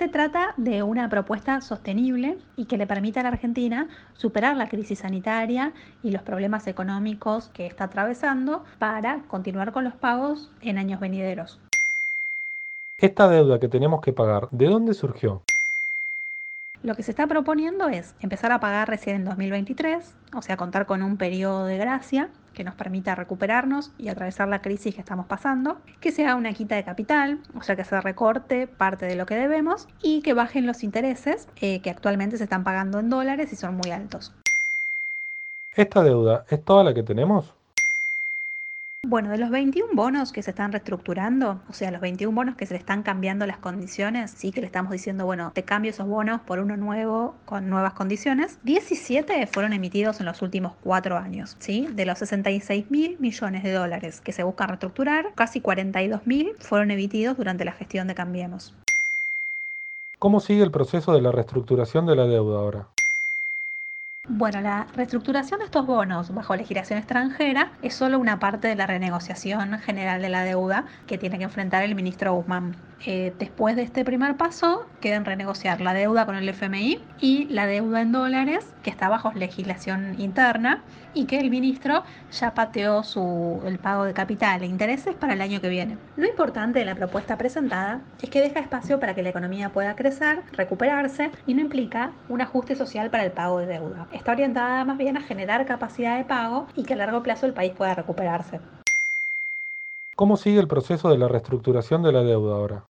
Se 0.00 0.08
trata 0.08 0.54
de 0.56 0.82
una 0.82 1.10
propuesta 1.10 1.60
sostenible 1.60 2.38
y 2.56 2.64
que 2.64 2.78
le 2.78 2.86
permita 2.86 3.20
a 3.20 3.22
la 3.22 3.28
Argentina 3.28 3.86
superar 4.14 4.56
la 4.56 4.68
crisis 4.68 5.00
sanitaria 5.00 5.72
y 6.02 6.10
los 6.10 6.22
problemas 6.22 6.66
económicos 6.66 7.50
que 7.50 7.66
está 7.66 7.84
atravesando 7.84 8.64
para 8.78 9.18
continuar 9.28 9.72
con 9.72 9.84
los 9.84 9.94
pagos 9.94 10.50
en 10.62 10.78
años 10.78 11.00
venideros. 11.00 11.60
Esta 13.00 13.28
deuda 13.28 13.58
que 13.58 13.68
tenemos 13.68 14.02
que 14.02 14.12
pagar, 14.12 14.48
¿de 14.50 14.66
dónde 14.66 14.92
surgió? 14.92 15.40
Lo 16.82 16.94
que 16.94 17.02
se 17.02 17.12
está 17.12 17.26
proponiendo 17.26 17.88
es 17.88 18.14
empezar 18.20 18.52
a 18.52 18.60
pagar 18.60 18.90
recién 18.90 19.16
en 19.16 19.24
2023, 19.24 20.14
o 20.36 20.42
sea, 20.42 20.58
contar 20.58 20.84
con 20.84 21.02
un 21.02 21.16
periodo 21.16 21.64
de 21.64 21.78
gracia 21.78 22.28
que 22.52 22.62
nos 22.62 22.74
permita 22.74 23.14
recuperarnos 23.14 23.90
y 23.96 24.08
atravesar 24.08 24.48
la 24.48 24.60
crisis 24.60 24.94
que 24.94 25.00
estamos 25.00 25.24
pasando, 25.24 25.78
que 26.02 26.12
sea 26.12 26.34
una 26.34 26.52
quita 26.52 26.76
de 26.76 26.84
capital, 26.84 27.38
o 27.56 27.62
sea, 27.62 27.74
que 27.74 27.84
se 27.84 27.98
recorte 28.02 28.66
parte 28.66 29.06
de 29.06 29.16
lo 29.16 29.24
que 29.24 29.36
debemos 29.36 29.88
y 30.02 30.20
que 30.20 30.34
bajen 30.34 30.66
los 30.66 30.84
intereses 30.84 31.48
eh, 31.62 31.80
que 31.80 31.88
actualmente 31.88 32.36
se 32.36 32.44
están 32.44 32.64
pagando 32.64 32.98
en 32.98 33.08
dólares 33.08 33.50
y 33.50 33.56
son 33.56 33.76
muy 33.76 33.92
altos. 33.92 34.30
¿Esta 35.74 36.02
deuda 36.02 36.44
es 36.50 36.62
toda 36.62 36.84
la 36.84 36.92
que 36.92 37.02
tenemos? 37.02 37.54
Bueno, 39.10 39.30
de 39.30 39.38
los 39.38 39.50
21 39.50 39.92
bonos 39.94 40.30
que 40.30 40.40
se 40.40 40.50
están 40.50 40.70
reestructurando, 40.70 41.60
o 41.68 41.72
sea, 41.72 41.90
los 41.90 42.00
21 42.00 42.32
bonos 42.32 42.54
que 42.54 42.64
se 42.64 42.74
le 42.74 42.78
están 42.78 43.02
cambiando 43.02 43.44
las 43.44 43.58
condiciones, 43.58 44.30
sí 44.30 44.52
que 44.52 44.60
le 44.60 44.68
estamos 44.68 44.92
diciendo, 44.92 45.26
bueno, 45.26 45.50
te 45.52 45.64
cambio 45.64 45.90
esos 45.90 46.06
bonos 46.06 46.42
por 46.42 46.60
uno 46.60 46.76
nuevo 46.76 47.34
con 47.44 47.68
nuevas 47.68 47.94
condiciones, 47.94 48.60
17 48.62 49.48
fueron 49.48 49.72
emitidos 49.72 50.20
en 50.20 50.26
los 50.26 50.42
últimos 50.42 50.74
cuatro 50.84 51.18
años, 51.18 51.56
¿sí? 51.58 51.88
De 51.92 52.06
los 52.06 52.20
66 52.20 52.88
mil 52.92 53.16
millones 53.18 53.64
de 53.64 53.72
dólares 53.72 54.20
que 54.20 54.30
se 54.30 54.44
buscan 54.44 54.68
reestructurar, 54.68 55.32
casi 55.34 55.60
42 55.60 56.24
mil 56.28 56.52
fueron 56.60 56.92
emitidos 56.92 57.36
durante 57.36 57.64
la 57.64 57.72
gestión 57.72 58.06
de 58.06 58.14
Cambiemos. 58.14 58.76
¿Cómo 60.20 60.38
sigue 60.38 60.62
el 60.62 60.70
proceso 60.70 61.12
de 61.14 61.20
la 61.20 61.32
reestructuración 61.32 62.06
de 62.06 62.14
la 62.14 62.26
deuda 62.26 62.60
ahora? 62.60 62.86
Bueno, 64.28 64.60
la 64.60 64.86
reestructuración 64.94 65.58
de 65.58 65.66
estos 65.66 65.84
bonos 65.86 66.32
bajo 66.32 66.54
legislación 66.54 66.98
extranjera 66.98 67.72
es 67.82 67.94
solo 67.94 68.18
una 68.18 68.38
parte 68.38 68.68
de 68.68 68.76
la 68.76 68.86
renegociación 68.86 69.78
general 69.80 70.22
de 70.22 70.28
la 70.28 70.44
deuda 70.44 70.86
que 71.06 71.18
tiene 71.18 71.36
que 71.36 71.44
enfrentar 71.44 71.82
el 71.82 71.94
ministro 71.94 72.34
Guzmán. 72.34 72.76
Eh, 73.06 73.32
después 73.38 73.76
de 73.76 73.82
este 73.82 74.04
primer 74.04 74.36
paso, 74.36 74.86
queden 75.00 75.24
renegociar 75.24 75.80
la 75.80 75.94
deuda 75.94 76.26
con 76.26 76.36
el 76.36 76.48
FMI 76.48 77.00
y 77.18 77.46
la 77.46 77.66
deuda 77.66 78.02
en 78.02 78.12
dólares 78.12 78.66
que 78.82 78.90
está 78.90 79.08
bajo 79.08 79.32
legislación 79.32 80.20
interna 80.20 80.82
y 81.14 81.24
que 81.24 81.38
el 81.38 81.48
ministro 81.50 82.04
ya 82.30 82.52
pateó 82.52 83.02
su, 83.02 83.62
el 83.64 83.78
pago 83.78 84.04
de 84.04 84.12
capital 84.12 84.62
e 84.62 84.66
intereses 84.66 85.14
para 85.14 85.32
el 85.32 85.40
año 85.40 85.62
que 85.62 85.70
viene. 85.70 85.96
Lo 86.16 86.26
importante 86.26 86.80
de 86.80 86.84
la 86.84 86.94
propuesta 86.94 87.38
presentada 87.38 88.02
es 88.20 88.28
que 88.28 88.42
deja 88.42 88.60
espacio 88.60 89.00
para 89.00 89.14
que 89.14 89.22
la 89.22 89.30
economía 89.30 89.70
pueda 89.70 89.96
crecer, 89.96 90.42
recuperarse 90.52 91.30
y 91.46 91.54
no 91.54 91.62
implica 91.62 92.12
un 92.28 92.42
ajuste 92.42 92.76
social 92.76 93.10
para 93.10 93.24
el 93.24 93.32
pago 93.32 93.60
de 93.60 93.66
deuda. 93.66 94.08
Está 94.12 94.32
orientada 94.32 94.84
más 94.84 94.98
bien 94.98 95.16
a 95.16 95.22
generar 95.22 95.64
capacidad 95.64 96.18
de 96.18 96.24
pago 96.24 96.66
y 96.76 96.84
que 96.84 96.92
a 96.92 96.96
largo 96.96 97.22
plazo 97.22 97.46
el 97.46 97.54
país 97.54 97.72
pueda 97.72 97.94
recuperarse. 97.94 98.60
¿Cómo 100.20 100.36
sigue 100.36 100.60
el 100.60 100.68
proceso 100.68 101.08
de 101.08 101.16
la 101.16 101.28
reestructuración 101.28 102.02
de 102.02 102.12
la 102.12 102.22
deuda 102.22 102.54
ahora? 102.54 102.84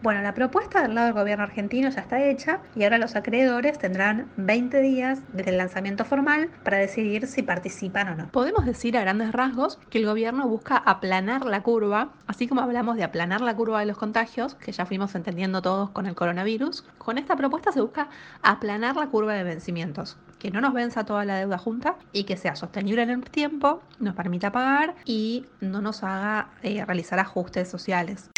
Bueno, 0.00 0.22
la 0.22 0.32
propuesta 0.32 0.80
del 0.80 0.94
lado 0.94 1.08
del 1.08 1.16
gobierno 1.16 1.42
argentino 1.42 1.88
ya 1.90 2.02
está 2.02 2.24
hecha 2.24 2.60
y 2.76 2.84
ahora 2.84 2.98
los 2.98 3.16
acreedores 3.16 3.80
tendrán 3.80 4.30
20 4.36 4.80
días 4.80 5.18
desde 5.32 5.50
el 5.50 5.58
lanzamiento 5.58 6.04
formal 6.04 6.50
para 6.62 6.78
decidir 6.78 7.26
si 7.26 7.42
participan 7.42 8.10
o 8.10 8.14
no. 8.14 8.28
Podemos 8.28 8.64
decir 8.64 8.96
a 8.96 9.00
grandes 9.00 9.32
rasgos 9.32 9.80
que 9.90 9.98
el 9.98 10.06
gobierno 10.06 10.46
busca 10.46 10.76
aplanar 10.76 11.44
la 11.44 11.64
curva, 11.64 12.10
así 12.28 12.46
como 12.46 12.60
hablamos 12.60 12.96
de 12.96 13.02
aplanar 13.02 13.40
la 13.40 13.56
curva 13.56 13.80
de 13.80 13.86
los 13.86 13.98
contagios, 13.98 14.54
que 14.54 14.70
ya 14.70 14.86
fuimos 14.86 15.16
entendiendo 15.16 15.62
todos 15.62 15.90
con 15.90 16.06
el 16.06 16.14
coronavirus. 16.14 16.84
Con 16.98 17.18
esta 17.18 17.34
propuesta 17.34 17.72
se 17.72 17.80
busca 17.80 18.06
aplanar 18.42 18.94
la 18.94 19.08
curva 19.08 19.32
de 19.32 19.42
vencimientos, 19.42 20.16
que 20.38 20.50
no 20.50 20.60
nos 20.60 20.72
venza 20.72 21.04
toda 21.04 21.24
la 21.24 21.36
deuda 21.36 21.58
junta 21.58 21.96
y 22.12 22.24
que 22.24 22.36
sea 22.36 22.56
sostenible 22.56 23.02
en 23.02 23.10
el 23.10 23.24
tiempo, 23.24 23.80
nos 23.98 24.14
permita 24.14 24.52
pagar 24.52 24.94
y 25.04 25.46
no 25.60 25.80
nos 25.80 26.02
haga 26.02 26.50
eh, 26.62 26.84
realizar 26.84 27.18
ajustes 27.18 27.68
sociales. 27.68 28.30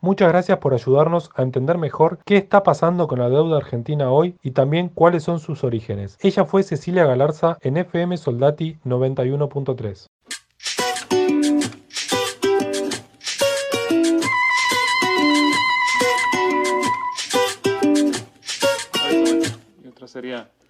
Muchas 0.00 0.30
gracias 0.30 0.58
por 0.58 0.74
ayudarnos 0.74 1.30
a 1.36 1.42
entender 1.42 1.78
mejor 1.78 2.18
qué 2.24 2.36
está 2.36 2.64
pasando 2.64 3.06
con 3.06 3.20
la 3.20 3.28
deuda 3.28 3.58
argentina 3.58 4.10
hoy 4.10 4.34
y 4.42 4.50
también 4.50 4.88
cuáles 4.88 5.22
son 5.22 5.38
sus 5.38 5.62
orígenes. 5.62 6.18
Ella 6.20 6.44
fue 6.44 6.64
Cecilia 6.64 7.04
Galarza 7.04 7.56
en 7.60 7.76
FM 7.76 8.16
Soldati 8.16 8.78
91.3. 8.84 10.08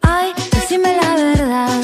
Ay, 0.03 0.33
decime 0.51 0.97
la 0.97 1.15
verdad. 1.15 1.83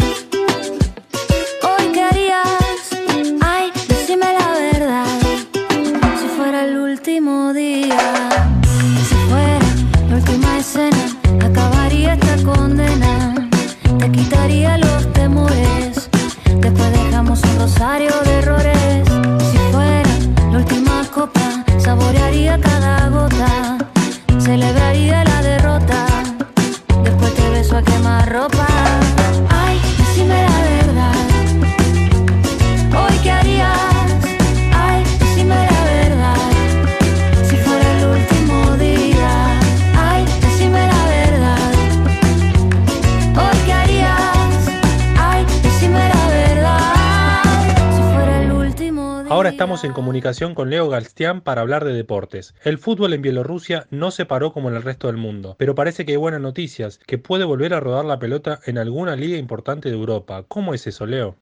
En 49.85 49.93
comunicación 49.93 50.55
con 50.57 50.71
Leo 50.71 50.89
Galstián 50.89 51.41
para 51.41 51.61
hablar 51.61 51.85
de 51.85 51.93
deportes. 51.93 52.55
El 52.65 52.79
fútbol 52.79 53.13
en 53.13 53.23
Bielorrusia 53.23 53.87
no 53.91 54.11
se 54.11 54.25
paró 54.25 54.53
como 54.53 54.69
en 54.69 54.75
el 54.75 54.83
resto 54.83 55.07
del 55.07 55.17
mundo, 55.17 55.55
pero 55.59 55.77
parece 55.77 56.05
que 56.05 56.13
hay 56.13 56.17
buenas 56.17 56.41
noticias, 56.41 56.99
que 57.07 57.19
puede 57.19 57.45
volver 57.45 57.75
a 57.75 57.81
rodar 57.81 58.05
la 58.05 58.19
pelota 58.19 58.59
en 58.67 58.79
alguna 58.79 59.15
liga 59.15 59.39
importante 59.39 59.89
de 59.89 59.95
Europa. 59.95 60.45
¿Cómo 60.49 60.75
es 60.75 60.87
eso, 60.87 61.07
Leo? 61.07 61.37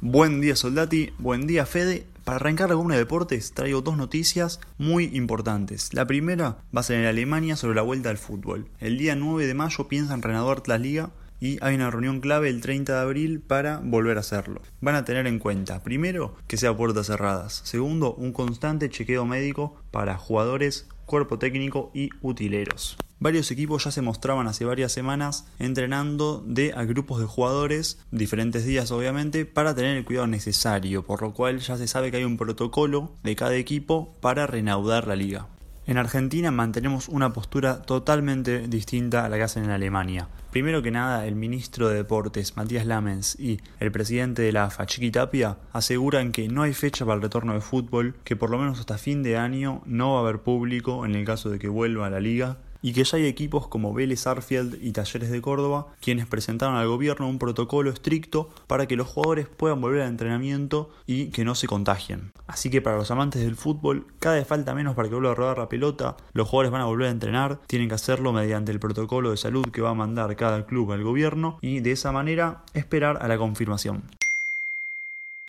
Buen 0.00 0.40
día 0.40 0.54
Soldati, 0.54 1.12
buen 1.18 1.46
día 1.46 1.66
Fede. 1.66 2.06
Para 2.24 2.36
arrancar 2.36 2.70
la 2.70 2.76
de 2.76 2.98
deportes 2.98 3.52
traigo 3.52 3.80
dos 3.80 3.96
noticias 3.96 4.60
muy 4.78 5.04
importantes. 5.16 5.94
La 5.94 6.06
primera 6.06 6.58
va 6.76 6.80
a 6.80 6.84
ser 6.84 7.00
en 7.00 7.06
Alemania 7.06 7.56
sobre 7.56 7.74
la 7.74 7.82
vuelta 7.82 8.10
al 8.10 8.18
fútbol. 8.18 8.68
El 8.78 8.96
día 8.98 9.16
9 9.16 9.46
de 9.46 9.54
mayo 9.54 9.88
piensan 9.88 10.22
renovar 10.22 10.62
la 10.68 10.78
liga 10.78 11.10
y 11.42 11.58
hay 11.60 11.74
una 11.74 11.90
reunión 11.90 12.20
clave 12.20 12.48
el 12.48 12.60
30 12.60 12.94
de 12.94 13.00
abril 13.00 13.40
para 13.40 13.80
volver 13.82 14.16
a 14.16 14.20
hacerlo. 14.20 14.62
Van 14.80 14.94
a 14.94 15.04
tener 15.04 15.26
en 15.26 15.40
cuenta, 15.40 15.82
primero, 15.82 16.36
que 16.46 16.56
sea 16.56 16.76
puertas 16.76 17.08
cerradas. 17.08 17.62
Segundo, 17.64 18.14
un 18.14 18.32
constante 18.32 18.88
chequeo 18.88 19.26
médico 19.26 19.74
para 19.90 20.16
jugadores 20.16 20.86
cuerpo 21.04 21.40
técnico 21.40 21.90
y 21.94 22.10
utileros. 22.20 22.96
Varios 23.18 23.50
equipos 23.50 23.82
ya 23.82 23.90
se 23.90 24.02
mostraban 24.02 24.46
hace 24.46 24.64
varias 24.64 24.92
semanas 24.92 25.44
entrenando 25.58 26.44
de 26.46 26.74
a 26.76 26.84
grupos 26.84 27.18
de 27.18 27.26
jugadores, 27.26 27.98
diferentes 28.12 28.64
días 28.64 28.92
obviamente, 28.92 29.44
para 29.44 29.74
tener 29.74 29.96
el 29.96 30.04
cuidado 30.04 30.28
necesario, 30.28 31.04
por 31.04 31.22
lo 31.22 31.34
cual 31.34 31.58
ya 31.58 31.76
se 31.76 31.88
sabe 31.88 32.12
que 32.12 32.18
hay 32.18 32.24
un 32.24 32.36
protocolo 32.36 33.16
de 33.24 33.34
cada 33.34 33.56
equipo 33.56 34.14
para 34.20 34.46
reanudar 34.46 35.08
la 35.08 35.16
liga. 35.16 35.48
En 35.86 35.98
Argentina 35.98 36.52
mantenemos 36.52 37.08
una 37.08 37.32
postura 37.32 37.82
totalmente 37.82 38.68
distinta 38.68 39.24
a 39.24 39.28
la 39.28 39.36
que 39.38 39.42
hacen 39.42 39.64
en 39.64 39.70
Alemania. 39.70 40.28
Primero 40.52 40.82
que 40.82 40.90
nada, 40.90 41.26
el 41.26 41.34
ministro 41.34 41.88
de 41.88 41.94
Deportes, 41.94 42.58
Matías 42.58 42.84
Lamens, 42.84 43.40
y 43.40 43.58
el 43.80 43.90
presidente 43.90 44.42
de 44.42 44.52
la 44.52 44.64
AFA, 44.64 44.84
Chiqui 44.84 45.10
Tapia, 45.10 45.56
aseguran 45.72 46.30
que 46.30 46.46
no 46.48 46.60
hay 46.60 46.74
fecha 46.74 47.06
para 47.06 47.16
el 47.16 47.22
retorno 47.22 47.54
de 47.54 47.62
fútbol, 47.62 48.16
que 48.22 48.36
por 48.36 48.50
lo 48.50 48.58
menos 48.58 48.78
hasta 48.78 48.98
fin 48.98 49.22
de 49.22 49.38
año 49.38 49.80
no 49.86 50.12
va 50.12 50.18
a 50.18 50.20
haber 50.20 50.40
público 50.40 51.06
en 51.06 51.14
el 51.14 51.24
caso 51.24 51.48
de 51.48 51.58
que 51.58 51.70
vuelva 51.70 52.06
a 52.06 52.10
la 52.10 52.20
liga 52.20 52.58
y 52.82 52.92
que 52.92 53.04
ya 53.04 53.16
hay 53.16 53.26
equipos 53.26 53.68
como 53.68 53.94
Vélez 53.94 54.26
Arfield 54.26 54.82
y 54.82 54.92
Talleres 54.92 55.30
de 55.30 55.40
Córdoba 55.40 55.86
quienes 56.00 56.26
presentaron 56.26 56.76
al 56.76 56.88
gobierno 56.88 57.28
un 57.28 57.38
protocolo 57.38 57.90
estricto 57.90 58.50
para 58.66 58.86
que 58.86 58.96
los 58.96 59.08
jugadores 59.08 59.46
puedan 59.48 59.80
volver 59.80 60.02
al 60.02 60.08
entrenamiento 60.08 60.90
y 61.06 61.26
que 61.26 61.44
no 61.44 61.54
se 61.54 61.66
contagien. 61.66 62.32
Así 62.46 62.70
que 62.70 62.82
para 62.82 62.96
los 62.96 63.10
amantes 63.10 63.42
del 63.42 63.56
fútbol, 63.56 64.06
cada 64.18 64.36
vez 64.36 64.46
falta 64.46 64.74
menos 64.74 64.94
para 64.94 65.08
que 65.08 65.14
vuelva 65.14 65.32
a 65.32 65.34
rodar 65.34 65.58
la 65.58 65.68
pelota, 65.68 66.16
los 66.32 66.48
jugadores 66.48 66.72
van 66.72 66.82
a 66.82 66.86
volver 66.86 67.08
a 67.08 67.12
entrenar, 67.12 67.60
tienen 67.66 67.88
que 67.88 67.94
hacerlo 67.94 68.32
mediante 68.32 68.72
el 68.72 68.80
protocolo 68.80 69.30
de 69.30 69.36
salud 69.36 69.70
que 69.70 69.80
va 69.80 69.90
a 69.90 69.94
mandar 69.94 70.34
cada 70.36 70.66
club 70.66 70.92
al 70.92 71.04
gobierno 71.04 71.58
y 71.60 71.80
de 71.80 71.92
esa 71.92 72.12
manera 72.12 72.64
esperar 72.74 73.18
a 73.22 73.28
la 73.28 73.38
confirmación. 73.38 74.02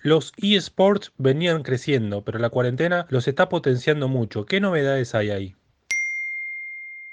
Los 0.02 0.34
eSports 0.36 1.14
venían 1.18 1.64
creciendo, 1.64 2.24
pero 2.24 2.38
la 2.38 2.50
cuarentena 2.50 3.06
los 3.10 3.30
está 3.30 3.48
potenciando 3.48 4.10
mucho. 4.10 4.46
¿Qué 4.46 4.60
novedades 4.60 5.16
hay 5.16 5.30
ahí? 5.30 5.56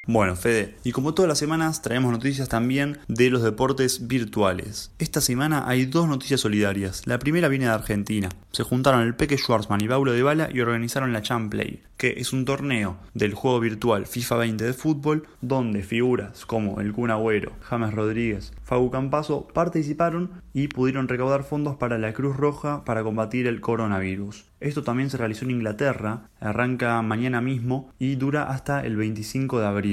Bueno, 0.06 0.34
Fede, 0.34 0.74
y 0.82 0.90
como 0.90 1.14
todas 1.14 1.28
las 1.28 1.38
semanas 1.38 1.82
traemos 1.82 2.10
noticias 2.10 2.48
también 2.48 2.98
de 3.06 3.30
los 3.30 3.42
deportes 3.42 4.08
virtuales. 4.08 4.90
Esta 4.98 5.20
semana 5.20 5.68
hay 5.68 5.84
dos 5.84 6.08
noticias 6.08 6.40
solidarias. 6.40 7.06
La 7.06 7.20
primera 7.20 7.46
viene 7.46 7.66
de 7.66 7.70
Argentina. 7.70 8.28
Se 8.50 8.64
juntaron 8.64 9.02
el 9.02 9.14
Peque 9.14 9.38
Schwarzman 9.38 9.82
y 9.82 9.88
Paulo 9.88 10.10
de 10.10 10.24
Bala 10.24 10.48
y 10.52 10.60
organizaron 10.60 11.12
la 11.12 11.22
Champlay, 11.22 11.82
que 11.96 12.14
es 12.16 12.32
un 12.32 12.44
torneo 12.44 12.96
del 13.14 13.34
juego 13.34 13.60
virtual 13.60 14.06
FIFA 14.06 14.36
20 14.36 14.64
de 14.64 14.72
fútbol 14.72 15.28
donde 15.42 15.82
figuras 15.82 16.44
como 16.44 16.80
el 16.80 16.92
Kun 16.92 17.10
Agüero, 17.10 17.52
James 17.60 17.94
Rodríguez, 17.94 18.52
Fabu 18.64 18.90
Campazo 18.90 19.46
participaron 19.48 20.42
y 20.52 20.68
pudieron 20.68 21.08
recaudar 21.08 21.44
fondos 21.44 21.76
para 21.76 21.98
la 21.98 22.12
Cruz 22.14 22.36
Roja 22.36 22.84
para 22.84 23.04
combatir 23.04 23.46
el 23.46 23.60
coronavirus. 23.60 24.46
Esto 24.60 24.82
también 24.82 25.10
se 25.10 25.16
realizó 25.16 25.44
en 25.44 25.52
Inglaterra, 25.52 26.28
arranca 26.38 27.00
mañana 27.02 27.40
mismo 27.40 27.90
y 27.98 28.16
dura 28.16 28.44
hasta 28.44 28.84
el 28.84 28.96
25 28.96 29.60
de 29.60 29.66
abril. 29.66 29.89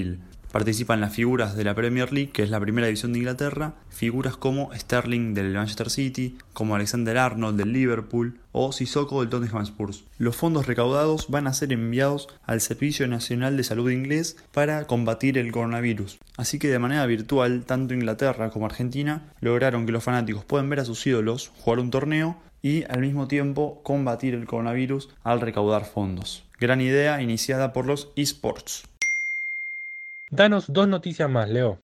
Participan 0.51 1.01
las 1.01 1.13
figuras 1.13 1.57
de 1.57 1.65
la 1.65 1.75
Premier 1.75 2.13
League, 2.13 2.31
que 2.31 2.41
es 2.41 2.49
la 2.49 2.59
primera 2.59 2.87
división 2.87 3.11
de 3.11 3.19
Inglaterra, 3.19 3.75
figuras 3.89 4.37
como 4.37 4.73
Sterling 4.73 5.33
del 5.33 5.53
Manchester 5.53 5.89
City, 5.89 6.37
como 6.53 6.73
Alexander 6.73 7.17
Arnold 7.17 7.57
del 7.57 7.73
Liverpool 7.73 8.39
o 8.53 8.71
Sissoko 8.71 9.19
del 9.19 9.29
Tottenham 9.29 9.63
Spurs. 9.63 10.05
Los 10.17 10.37
fondos 10.37 10.65
recaudados 10.65 11.27
van 11.27 11.47
a 11.47 11.53
ser 11.53 11.73
enviados 11.73 12.29
al 12.45 12.61
Servicio 12.61 13.07
Nacional 13.07 13.57
de 13.57 13.65
Salud 13.65 13.91
inglés 13.91 14.37
para 14.53 14.87
combatir 14.87 15.37
el 15.37 15.51
coronavirus. 15.51 16.17
Así 16.37 16.59
que 16.59 16.69
de 16.69 16.79
manera 16.79 17.05
virtual, 17.05 17.65
tanto 17.65 17.93
Inglaterra 17.93 18.49
como 18.49 18.65
Argentina 18.65 19.33
lograron 19.41 19.85
que 19.85 19.91
los 19.91 20.03
fanáticos 20.03 20.45
puedan 20.45 20.69
ver 20.69 20.79
a 20.79 20.85
sus 20.85 21.05
ídolos 21.05 21.51
jugar 21.57 21.79
un 21.79 21.91
torneo 21.91 22.37
y 22.61 22.83
al 22.85 23.01
mismo 23.01 23.27
tiempo 23.27 23.81
combatir 23.83 24.33
el 24.33 24.47
coronavirus 24.47 25.09
al 25.23 25.41
recaudar 25.41 25.85
fondos. 25.85 26.45
Gran 26.59 26.81
idea 26.81 27.21
iniciada 27.21 27.73
por 27.73 27.85
los 27.85 28.09
esports. 28.15 28.85
Danos 30.29 30.71
dos 30.73 30.89
noticias 30.89 31.29
más, 31.29 31.49
Leo. 31.49 31.79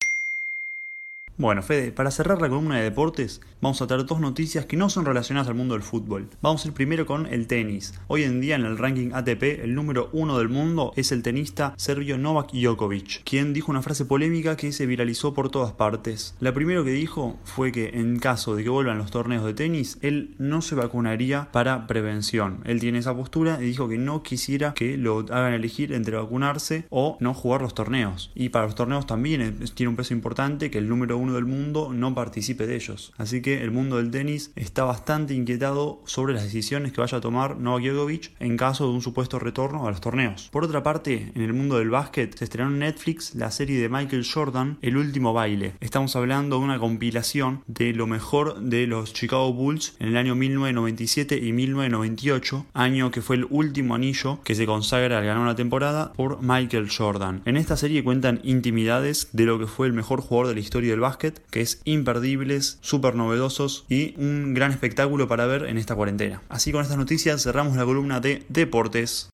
Bueno, 1.35 1.63
Fede, 1.63 1.91
para 1.91 2.11
cerrar 2.11 2.39
la 2.39 2.47
columna 2.47 2.77
de 2.77 2.83
deportes, 2.83 3.41
vamos 3.59 3.81
a 3.81 3.87
traer 3.87 4.05
dos 4.05 4.19
noticias 4.19 4.67
que 4.67 4.77
no 4.77 4.87
son 4.91 5.03
relacionadas 5.03 5.47
al 5.47 5.55
mundo 5.55 5.73
del 5.73 5.81
fútbol. 5.81 6.29
Vamos 6.43 6.63
a 6.63 6.67
ir 6.67 6.75
primero 6.75 7.07
con 7.07 7.25
el 7.25 7.47
tenis. 7.47 7.99
Hoy 8.05 8.21
en 8.21 8.39
día 8.39 8.53
en 8.55 8.65
el 8.65 8.77
ranking 8.77 9.13
ATP, 9.13 9.63
el 9.63 9.73
número 9.73 10.11
uno 10.13 10.37
del 10.37 10.49
mundo 10.49 10.93
es 10.95 11.11
el 11.11 11.23
tenista 11.23 11.73
serbio 11.75 12.19
Novak 12.19 12.51
Djokovic, 12.51 13.23
quien 13.23 13.51
dijo 13.51 13.71
una 13.71 13.81
frase 13.81 14.05
polémica 14.05 14.55
que 14.55 14.71
se 14.71 14.85
viralizó 14.85 15.33
por 15.33 15.49
todas 15.49 15.71
partes. 15.71 16.35
La 16.39 16.53
primero 16.53 16.85
que 16.85 16.91
dijo 16.91 17.39
fue 17.45 17.71
que 17.71 17.89
en 17.95 18.19
caso 18.19 18.55
de 18.55 18.63
que 18.63 18.69
vuelvan 18.69 18.99
los 18.99 19.09
torneos 19.09 19.43
de 19.43 19.55
tenis, 19.55 19.97
él 20.01 20.35
no 20.37 20.61
se 20.61 20.75
vacunaría 20.75 21.51
para 21.51 21.87
prevención. 21.87 22.59
Él 22.63 22.79
tiene 22.79 22.99
esa 22.99 23.15
postura 23.15 23.57
y 23.59 23.65
dijo 23.65 23.89
que 23.89 23.97
no 23.97 24.21
quisiera 24.21 24.75
que 24.75 24.97
lo 24.97 25.25
hagan 25.31 25.53
elegir 25.53 25.93
entre 25.93 26.15
vacunarse 26.15 26.85
o 26.91 27.17
no 27.21 27.33
jugar 27.33 27.63
los 27.63 27.73
torneos. 27.73 28.31
Y 28.35 28.49
para 28.49 28.65
los 28.65 28.75
torneos 28.75 29.07
también 29.07 29.65
tiene 29.73 29.89
un 29.89 29.95
peso 29.95 30.13
importante 30.13 30.69
que 30.69 30.77
el 30.77 30.87
número 30.87 31.17
uno 31.17 31.22
del 31.31 31.45
mundo 31.45 31.91
no 31.93 32.13
participe 32.13 32.67
de 32.67 32.75
ellos. 32.75 33.13
Así 33.17 33.41
que 33.41 33.61
el 33.61 33.71
mundo 33.71 33.97
del 33.97 34.11
tenis 34.11 34.51
está 34.57 34.83
bastante 34.83 35.33
inquietado 35.33 36.01
sobre 36.05 36.33
las 36.33 36.43
decisiones 36.43 36.91
que 36.91 36.99
vaya 36.99 37.19
a 37.19 37.21
tomar 37.21 37.57
Novak 37.57 37.83
Djokovic 37.83 38.31
en 38.39 38.57
caso 38.57 38.87
de 38.87 38.93
un 38.93 39.01
supuesto 39.01 39.39
retorno 39.39 39.87
a 39.87 39.91
los 39.91 40.01
torneos. 40.01 40.49
Por 40.51 40.65
otra 40.65 40.83
parte, 40.83 41.31
en 41.33 41.41
el 41.41 41.53
mundo 41.53 41.77
del 41.77 41.89
básquet 41.89 42.37
se 42.37 42.43
estrenó 42.43 42.69
en 42.69 42.79
Netflix 42.79 43.35
la 43.35 43.51
serie 43.51 43.79
de 43.79 43.87
Michael 43.87 44.25
Jordan, 44.31 44.77
El 44.81 44.97
último 44.97 45.31
baile. 45.33 45.73
Estamos 45.79 46.15
hablando 46.15 46.57
de 46.57 46.65
una 46.65 46.79
compilación 46.79 47.63
de 47.67 47.93
lo 47.93 48.07
mejor 48.07 48.59
de 48.59 48.87
los 48.87 49.13
Chicago 49.13 49.53
Bulls 49.53 49.95
en 49.99 50.09
el 50.09 50.17
año 50.17 50.35
1997 50.35 51.37
y 51.37 51.53
1998, 51.53 52.65
año 52.73 53.11
que 53.11 53.21
fue 53.21 53.37
el 53.37 53.47
último 53.49 53.95
anillo 53.95 54.39
que 54.43 54.55
se 54.55 54.65
consagra 54.65 55.19
al 55.19 55.25
ganar 55.25 55.41
una 55.41 55.55
temporada 55.55 56.11
por 56.13 56.41
Michael 56.41 56.89
Jordan. 56.89 57.41
En 57.45 57.57
esta 57.57 57.77
serie 57.77 58.03
cuentan 58.03 58.41
intimidades 58.43 59.29
de 59.31 59.45
lo 59.45 59.59
que 59.59 59.67
fue 59.67 59.87
el 59.87 59.93
mejor 59.93 60.21
jugador 60.21 60.47
de 60.47 60.55
la 60.55 60.59
historia 60.59 60.91
del 60.91 60.99
básquet 60.99 61.12
que 61.17 61.61
es 61.61 61.81
imperdibles, 61.85 62.77
súper 62.81 63.15
novedosos 63.15 63.85
y 63.89 64.15
un 64.17 64.53
gran 64.53 64.71
espectáculo 64.71 65.27
para 65.27 65.45
ver 65.45 65.65
en 65.65 65.77
esta 65.77 65.95
cuarentena. 65.95 66.41
Así 66.49 66.71
con 66.71 66.81
estas 66.81 66.97
noticias 66.97 67.43
cerramos 67.43 67.75
la 67.75 67.85
columna 67.85 68.19
de 68.19 68.43
deportes. 68.49 69.29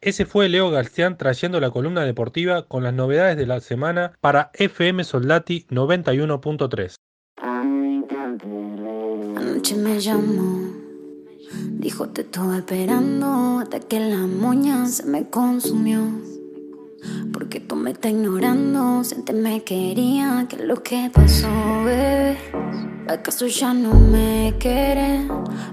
Ese 0.00 0.24
fue 0.24 0.48
Leo 0.48 0.70
García 0.70 1.14
trayendo 1.16 1.60
la 1.60 1.70
columna 1.70 2.04
deportiva 2.04 2.62
con 2.62 2.82
las 2.82 2.94
novedades 2.94 3.36
de 3.36 3.44
la 3.46 3.60
semana 3.60 4.12
para 4.22 4.50
FM 4.54 5.04
Soldati 5.04 5.66
91.3. 5.68 6.94
Anoche 9.36 9.76
me 9.76 10.00
llamó, 10.00 10.72
dijo 11.72 12.08
te 12.08 12.22
estuve 12.22 12.58
esperando 12.58 13.58
hasta 13.58 13.80
que 13.80 14.00
la 14.00 14.26
moña 14.26 14.86
se 14.86 15.04
me 15.04 15.28
consumió. 15.28 16.00
Porque 17.32 17.60
tú 17.60 17.76
me 17.76 17.90
estás 17.90 18.12
ignorando, 18.12 19.02
te 19.24 19.32
me 19.32 19.62
quería, 19.62 20.46
¿qué 20.48 20.56
es 20.56 20.62
lo 20.62 20.82
que 20.82 21.10
pasó, 21.12 21.48
bebé? 21.84 22.36
¿Acaso 23.08 23.46
ya 23.46 23.74
no 23.74 23.92
me 23.94 24.54
quieres? 24.58 25.22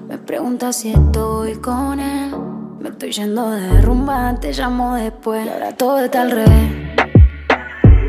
Me 0.07 0.17
pregunta 0.17 0.73
si 0.73 0.91
estoy 0.91 1.55
con 1.55 1.99
él. 1.99 2.31
Me 2.79 2.89
estoy 2.89 3.11
yendo 3.11 3.51
de 3.51 3.81
rumba, 3.81 4.39
te 4.39 4.51
llamo 4.53 4.95
después. 4.95 5.45
Y 5.45 5.49
ahora 5.49 5.71
todo 5.75 5.99
está 5.99 6.21
al 6.21 6.31
revés. 6.31 6.71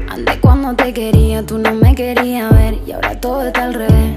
Antes 0.08 0.36
cuando 0.38 0.74
te 0.74 0.92
quería, 0.92 1.44
tú 1.44 1.58
no 1.58 1.74
me 1.74 1.94
querías 1.94 2.50
ver. 2.52 2.78
Y 2.86 2.92
ahora 2.92 3.20
todo 3.20 3.42
está 3.42 3.64
al 3.64 3.74
revés. 3.74 4.16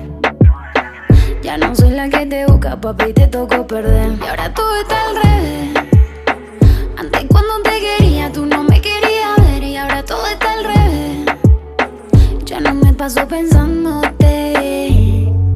Ya 1.42 1.58
no 1.58 1.76
soy 1.76 1.92
la 1.92 2.08
que 2.08 2.26
te 2.26 2.46
busca, 2.46 2.80
papi, 2.80 3.14
te 3.14 3.28
tocó 3.28 3.66
perder. 3.66 4.12
Y 4.18 4.28
ahora 4.28 4.54
todo 4.54 4.76
está 4.80 5.10
al 5.10 5.16
revés. 5.16 5.92
Antes 6.98 7.26
cuando 7.30 7.62
te 7.64 7.80
quería, 7.80 8.32
tú 8.32 8.46
no 8.46 8.64
me 8.64 8.71
paso 13.02 13.28
pensándote. 13.28 14.54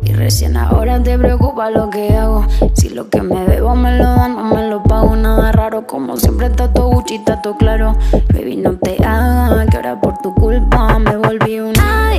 Y 0.01 0.13
recién 0.13 0.57
ahora 0.57 0.99
te 1.03 1.15
preocupa 1.15 1.69
lo 1.69 1.91
que 1.91 2.17
hago. 2.17 2.47
Si 2.73 2.89
lo 2.89 3.07
que 3.07 3.21
me 3.21 3.45
bebo 3.45 3.75
me 3.75 3.99
lo 3.99 4.03
dan, 4.03 4.35
no 4.35 4.45
me 4.45 4.67
lo 4.67 4.81
pago. 4.81 5.15
Nada 5.15 5.51
raro, 5.51 5.85
como 5.85 6.17
siempre 6.17 6.47
está 6.47 6.73
todo 6.73 6.89
Gucci, 6.89 7.17
está 7.17 7.43
todo 7.43 7.55
claro. 7.55 7.95
Baby, 8.33 8.55
no 8.55 8.75
te 8.77 8.97
hagas, 9.05 9.67
que 9.67 9.77
ahora 9.77 10.01
por 10.01 10.17
tu 10.23 10.33
culpa 10.33 10.97
me 10.97 11.17
volví 11.17 11.59
una 11.59 12.15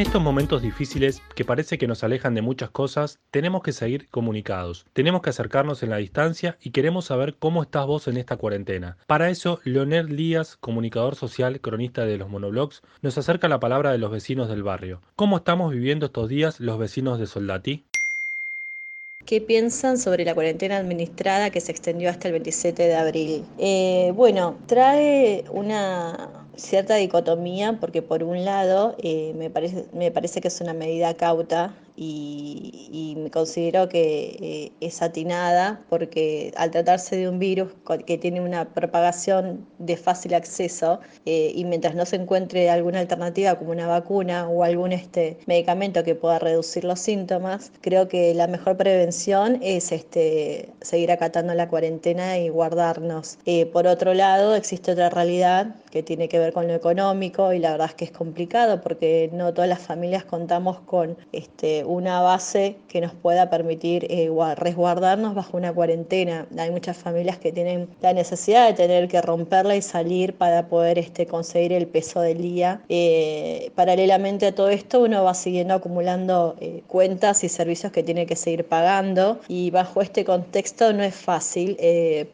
En 0.00 0.06
estos 0.06 0.22
momentos 0.22 0.62
difíciles 0.62 1.20
que 1.34 1.44
parece 1.44 1.76
que 1.76 1.86
nos 1.86 2.02
alejan 2.02 2.34
de 2.34 2.40
muchas 2.40 2.70
cosas, 2.70 3.18
tenemos 3.30 3.62
que 3.62 3.72
seguir 3.72 4.08
comunicados, 4.08 4.86
tenemos 4.94 5.20
que 5.20 5.28
acercarnos 5.28 5.82
en 5.82 5.90
la 5.90 5.98
distancia 5.98 6.56
y 6.62 6.70
queremos 6.70 7.04
saber 7.04 7.36
cómo 7.38 7.62
estás 7.62 7.84
vos 7.84 8.08
en 8.08 8.16
esta 8.16 8.38
cuarentena. 8.38 8.96
Para 9.06 9.28
eso, 9.28 9.60
Leonel 9.62 10.16
Díaz, 10.16 10.56
comunicador 10.56 11.16
social, 11.16 11.60
cronista 11.60 12.06
de 12.06 12.16
los 12.16 12.30
monoblogs, 12.30 12.80
nos 13.02 13.18
acerca 13.18 13.46
la 13.46 13.60
palabra 13.60 13.92
de 13.92 13.98
los 13.98 14.10
vecinos 14.10 14.48
del 14.48 14.62
barrio. 14.62 15.02
¿Cómo 15.16 15.36
estamos 15.36 15.70
viviendo 15.70 16.06
estos 16.06 16.30
días 16.30 16.60
los 16.60 16.78
vecinos 16.78 17.18
de 17.18 17.26
Soldati? 17.26 17.84
¿Qué 19.24 19.40
piensan 19.40 19.96
sobre 19.98 20.24
la 20.24 20.34
cuarentena 20.34 20.76
administrada 20.78 21.50
que 21.50 21.60
se 21.60 21.70
extendió 21.72 22.10
hasta 22.10 22.28
el 22.28 22.32
27 22.32 22.82
de 22.82 22.96
abril? 22.96 23.44
Eh, 23.58 24.12
bueno, 24.16 24.58
trae 24.66 25.44
una 25.52 26.48
cierta 26.56 26.96
dicotomía 26.96 27.78
porque 27.80 28.02
por 28.02 28.22
un 28.24 28.44
lado 28.44 28.96
eh, 29.02 29.32
me, 29.36 29.48
parece, 29.50 29.86
me 29.92 30.10
parece 30.10 30.40
que 30.40 30.48
es 30.48 30.60
una 30.60 30.74
medida 30.74 31.14
cauta 31.14 31.74
y, 32.02 33.14
me 33.18 33.30
considero 33.30 33.88
que 33.88 34.36
eh, 34.40 34.72
es 34.80 35.02
atinada 35.02 35.82
porque 35.90 36.52
al 36.56 36.70
tratarse 36.70 37.16
de 37.16 37.28
un 37.28 37.38
virus 37.38 37.72
que 38.06 38.16
tiene 38.16 38.40
una 38.40 38.72
propagación 38.72 39.66
de 39.78 39.96
fácil 39.98 40.32
acceso 40.32 41.00
eh, 41.26 41.52
y 41.54 41.64
mientras 41.64 41.94
no 41.94 42.06
se 42.06 42.16
encuentre 42.16 42.70
alguna 42.70 43.00
alternativa 43.00 43.56
como 43.56 43.72
una 43.72 43.86
vacuna 43.86 44.48
o 44.48 44.64
algún 44.64 44.92
este 44.92 45.38
medicamento 45.46 46.02
que 46.02 46.14
pueda 46.14 46.38
reducir 46.38 46.84
los 46.84 47.00
síntomas, 47.00 47.72
creo 47.82 48.08
que 48.08 48.32
la 48.32 48.46
mejor 48.46 48.78
prevención 48.78 49.58
es 49.60 49.92
este, 49.92 50.70
seguir 50.80 51.12
acatando 51.12 51.52
la 51.54 51.68
cuarentena 51.68 52.38
y 52.38 52.48
guardarnos. 52.48 53.38
Eh, 53.44 53.66
por 53.66 53.86
otro 53.86 54.14
lado, 54.14 54.54
existe 54.54 54.92
otra 54.92 55.10
realidad 55.10 55.74
que 55.90 56.02
tiene 56.02 56.28
que 56.28 56.38
ver 56.38 56.54
con 56.54 56.66
lo 56.66 56.74
económico 56.74 57.52
y 57.52 57.58
la 57.58 57.72
verdad 57.72 57.88
es 57.88 57.94
que 57.94 58.04
es 58.06 58.12
complicado 58.12 58.80
porque 58.80 59.28
no 59.34 59.52
todas 59.52 59.68
las 59.68 59.80
familias 59.80 60.24
contamos 60.24 60.80
con 60.80 61.18
este, 61.32 61.84
una 61.90 62.20
base 62.20 62.76
que 62.88 63.00
nos 63.00 63.12
pueda 63.14 63.50
permitir 63.50 64.06
eh, 64.10 64.30
resguardarnos 64.56 65.34
bajo 65.34 65.56
una 65.56 65.72
cuarentena. 65.72 66.46
Hay 66.58 66.70
muchas 66.70 66.96
familias 66.96 67.38
que 67.38 67.52
tienen 67.52 67.88
la 68.00 68.12
necesidad 68.12 68.68
de 68.68 68.74
tener 68.74 69.08
que 69.08 69.20
romperla 69.20 69.76
y 69.76 69.82
salir 69.82 70.34
para 70.34 70.68
poder 70.68 70.98
este, 70.98 71.26
conseguir 71.26 71.72
el 71.72 71.86
peso 71.86 72.20
del 72.20 72.42
día. 72.42 72.82
Eh, 72.88 73.70
paralelamente 73.74 74.46
a 74.46 74.54
todo 74.54 74.70
esto, 74.70 75.02
uno 75.02 75.24
va 75.24 75.34
siguiendo 75.34 75.74
acumulando 75.74 76.56
eh, 76.60 76.82
cuentas 76.86 77.44
y 77.44 77.48
servicios 77.48 77.92
que 77.92 78.02
tiene 78.02 78.26
que 78.26 78.36
seguir 78.36 78.66
pagando 78.66 79.40
y 79.48 79.70
bajo 79.70 80.00
este 80.00 80.24
contexto 80.24 80.92
no 80.92 81.02
es 81.02 81.14
fácil 81.14 81.76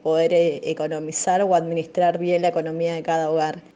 poder 0.03 0.33
economizar 0.33 1.43
o 1.43 1.55
administrar 1.55 2.19
bien 2.19 2.43
la 2.43 2.49
economía 2.49 2.95
de 2.95 3.03
cada 3.03 3.31
hogar. 3.31 3.76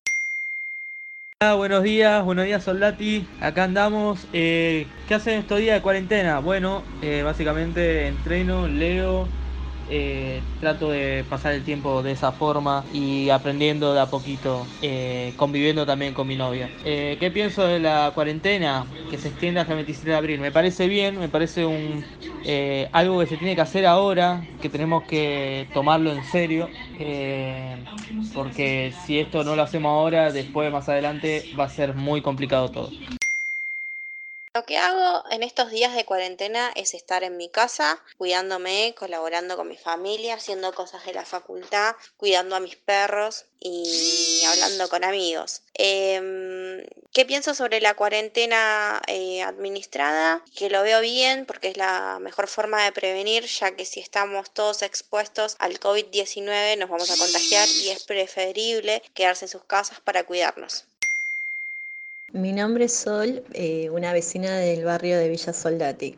Hola, 1.42 1.54
buenos 1.54 1.82
días, 1.82 2.22
buenos 2.24 2.44
días 2.44 2.64
Soldati, 2.64 3.34
acá 3.38 3.64
andamos. 3.64 4.28
Eh, 4.32 4.94
¿Qué 5.06 5.14
hacen 5.14 5.38
estos 5.38 5.58
días 5.58 5.74
de 5.74 5.80
cuarentena? 5.82 6.38
Bueno, 6.40 6.92
eh, 7.00 7.22
básicamente 7.22 8.08
entreno, 8.08 8.68
leo, 8.68 9.34
eh, 9.86 10.50
trato 10.58 10.90
de 10.90 11.24
pasar 11.24 11.54
el 11.54 11.64
tiempo 11.64 12.02
de 12.02 12.12
esa 12.12 12.32
forma 12.32 12.86
y 12.90 13.30
aprendiendo 13.30 13.94
de 13.94 14.00
a 14.00 14.10
poquito, 14.10 14.76
conviviendo 15.36 15.86
también 15.86 16.12
con 16.12 16.26
mi 16.26 16.36
novia. 16.36 16.74
¿Qué 16.82 17.30
pienso 17.32 17.66
de 17.66 17.80
la 17.80 18.12
cuarentena 18.14 18.94
que 19.10 19.18
se 19.18 19.28
extiende 19.28 19.60
hasta 19.60 19.72
el 19.72 19.76
27 19.78 20.10
de 20.10 20.16
abril? 20.16 20.40
Me 20.40 20.52
parece 20.52 20.88
bien, 20.88 21.18
me 21.18 21.28
parece 21.28 21.66
un, 21.66 22.06
algo 22.92 23.20
que 23.20 23.26
se 23.26 23.36
tiene 23.36 23.54
que 23.54 23.60
hacer 23.62 23.86
ahora, 23.86 24.48
que 24.60 24.68
tenemos 24.70 25.04
que 25.04 25.68
tomarlo 25.72 26.12
en 26.12 26.24
serio 26.24 26.70
porque 28.32 28.92
si 28.92 29.18
esto 29.18 29.44
no 29.44 29.56
lo 29.56 29.62
hacemos 29.62 29.90
ahora, 29.90 30.32
después 30.32 30.70
más 30.72 30.88
adelante 30.88 31.50
va 31.58 31.64
a 31.64 31.68
ser 31.68 31.94
muy 31.94 32.22
complicado 32.22 32.70
todo. 32.70 33.19
Que 34.70 34.78
hago 34.78 35.24
en 35.32 35.42
estos 35.42 35.72
días 35.72 35.96
de 35.96 36.04
cuarentena 36.04 36.70
es 36.76 36.94
estar 36.94 37.24
en 37.24 37.36
mi 37.36 37.48
casa, 37.48 38.00
cuidándome, 38.18 38.94
colaborando 38.96 39.56
con 39.56 39.66
mi 39.66 39.76
familia, 39.76 40.34
haciendo 40.34 40.72
cosas 40.72 41.04
de 41.04 41.12
la 41.12 41.24
facultad, 41.24 41.96
cuidando 42.16 42.54
a 42.54 42.60
mis 42.60 42.76
perros 42.76 43.46
y 43.58 44.44
hablando 44.46 44.88
con 44.88 45.02
amigos. 45.02 45.62
Em, 45.74 46.86
¿Qué 47.12 47.24
pienso 47.26 47.52
sobre 47.52 47.80
la 47.80 47.94
cuarentena 47.94 49.02
eh, 49.08 49.42
administrada? 49.42 50.44
Que 50.56 50.70
lo 50.70 50.84
veo 50.84 51.00
bien 51.00 51.46
porque 51.46 51.70
es 51.70 51.76
la 51.76 52.20
mejor 52.20 52.46
forma 52.46 52.84
de 52.84 52.92
prevenir, 52.92 53.46
ya 53.46 53.74
que 53.74 53.84
si 53.84 53.98
estamos 53.98 54.54
todos 54.54 54.82
expuestos 54.82 55.56
al 55.58 55.80
COVID-19 55.80 56.78
nos 56.78 56.88
vamos 56.88 57.10
a 57.10 57.16
contagiar 57.16 57.68
y 57.68 57.88
es 57.88 58.04
preferible 58.04 59.02
quedarse 59.14 59.46
en 59.46 59.48
sus 59.48 59.64
casas 59.64 59.98
para 59.98 60.22
cuidarnos. 60.22 60.84
Mi 62.32 62.52
nombre 62.52 62.84
es 62.84 62.92
Sol, 62.92 63.42
eh, 63.54 63.90
una 63.90 64.12
vecina 64.12 64.56
del 64.56 64.84
barrio 64.84 65.18
de 65.18 65.28
Villa 65.28 65.52
Soldati. 65.52 66.16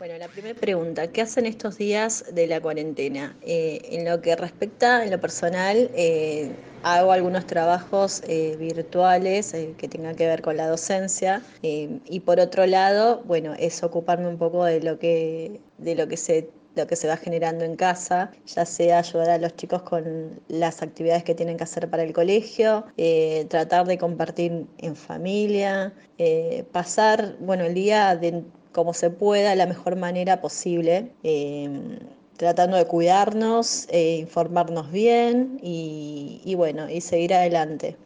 Bueno, 0.00 0.18
la 0.18 0.26
primera 0.26 0.58
pregunta, 0.58 1.06
¿qué 1.12 1.22
hacen 1.22 1.46
estos 1.46 1.78
días 1.78 2.24
de 2.32 2.48
la 2.48 2.60
cuarentena? 2.60 3.36
Eh, 3.40 3.80
en 3.92 4.04
lo 4.04 4.20
que 4.20 4.34
respecta, 4.34 5.04
en 5.04 5.12
lo 5.12 5.20
personal, 5.20 5.92
eh, 5.94 6.50
hago 6.82 7.12
algunos 7.12 7.46
trabajos 7.46 8.20
virtuales 8.58 9.54
que 9.78 9.88
tengan 9.88 10.16
que 10.16 10.26
ver 10.26 10.42
con 10.42 10.56
la 10.56 10.66
docencia 10.66 11.40
y 11.62 12.20
por 12.20 12.40
otro 12.40 12.66
lado, 12.66 13.22
bueno, 13.24 13.54
es 13.56 13.82
ocuparme 13.84 14.26
un 14.26 14.38
poco 14.38 14.64
de 14.64 14.80
lo 14.80 14.98
que, 14.98 15.60
de 15.78 15.94
lo 15.94 16.08
que 16.08 16.16
se 16.16 16.50
lo 16.74 16.86
que 16.86 16.96
se 16.96 17.08
va 17.08 17.16
generando 17.16 17.64
en 17.64 17.76
casa, 17.76 18.30
ya 18.46 18.64
sea 18.64 18.98
ayudar 18.98 19.30
a 19.30 19.38
los 19.38 19.54
chicos 19.56 19.82
con 19.82 20.40
las 20.48 20.82
actividades 20.82 21.24
que 21.24 21.34
tienen 21.34 21.56
que 21.56 21.64
hacer 21.64 21.88
para 21.88 22.02
el 22.02 22.12
colegio, 22.12 22.84
eh, 22.96 23.46
tratar 23.48 23.86
de 23.86 23.98
compartir 23.98 24.66
en 24.78 24.96
familia, 24.96 25.92
eh, 26.18 26.64
pasar 26.72 27.36
bueno, 27.40 27.64
el 27.64 27.74
día 27.74 28.16
de, 28.16 28.42
como 28.72 28.94
se 28.94 29.10
pueda, 29.10 29.50
de 29.50 29.56
la 29.56 29.66
mejor 29.66 29.96
manera 29.96 30.40
posible. 30.40 31.12
Eh, 31.22 31.98
tratando 32.36 32.76
de 32.76 32.84
cuidarnos, 32.86 33.86
informarnos 33.92 34.90
bien 34.90 35.60
y 35.62 36.52
bueno, 36.56 36.90
y 36.90 37.00
seguir 37.00 37.32
adelante. 37.32 37.96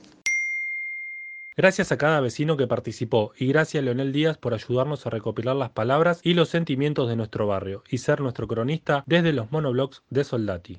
Gracias 1.59 1.91
a 1.91 1.99
cada 1.99 2.21
vecino 2.21 2.57
que 2.57 2.69
participó 2.69 3.33
y 3.37 3.49
gracias 3.49 3.83
a 3.83 3.85
Leonel 3.85 4.13
Díaz 4.13 4.39
por 4.39 4.55
ayudarnos 4.55 5.05
a 5.05 5.11
recopilar 5.11 5.57
las 5.57 5.71
palabras 5.71 6.21
y 6.23 6.35
los 6.35 6.51
sentimientos 6.51 7.09
de 7.09 7.17
nuestro 7.17 7.49
barrio 7.49 7.83
y 7.91 7.99
ser 7.99 8.21
nuestro 8.21 8.47
cronista 8.47 9.03
desde 9.07 9.33
los 9.33 9.51
monoblogs 9.51 10.05
de 10.09 10.23
Soldati. 10.23 10.79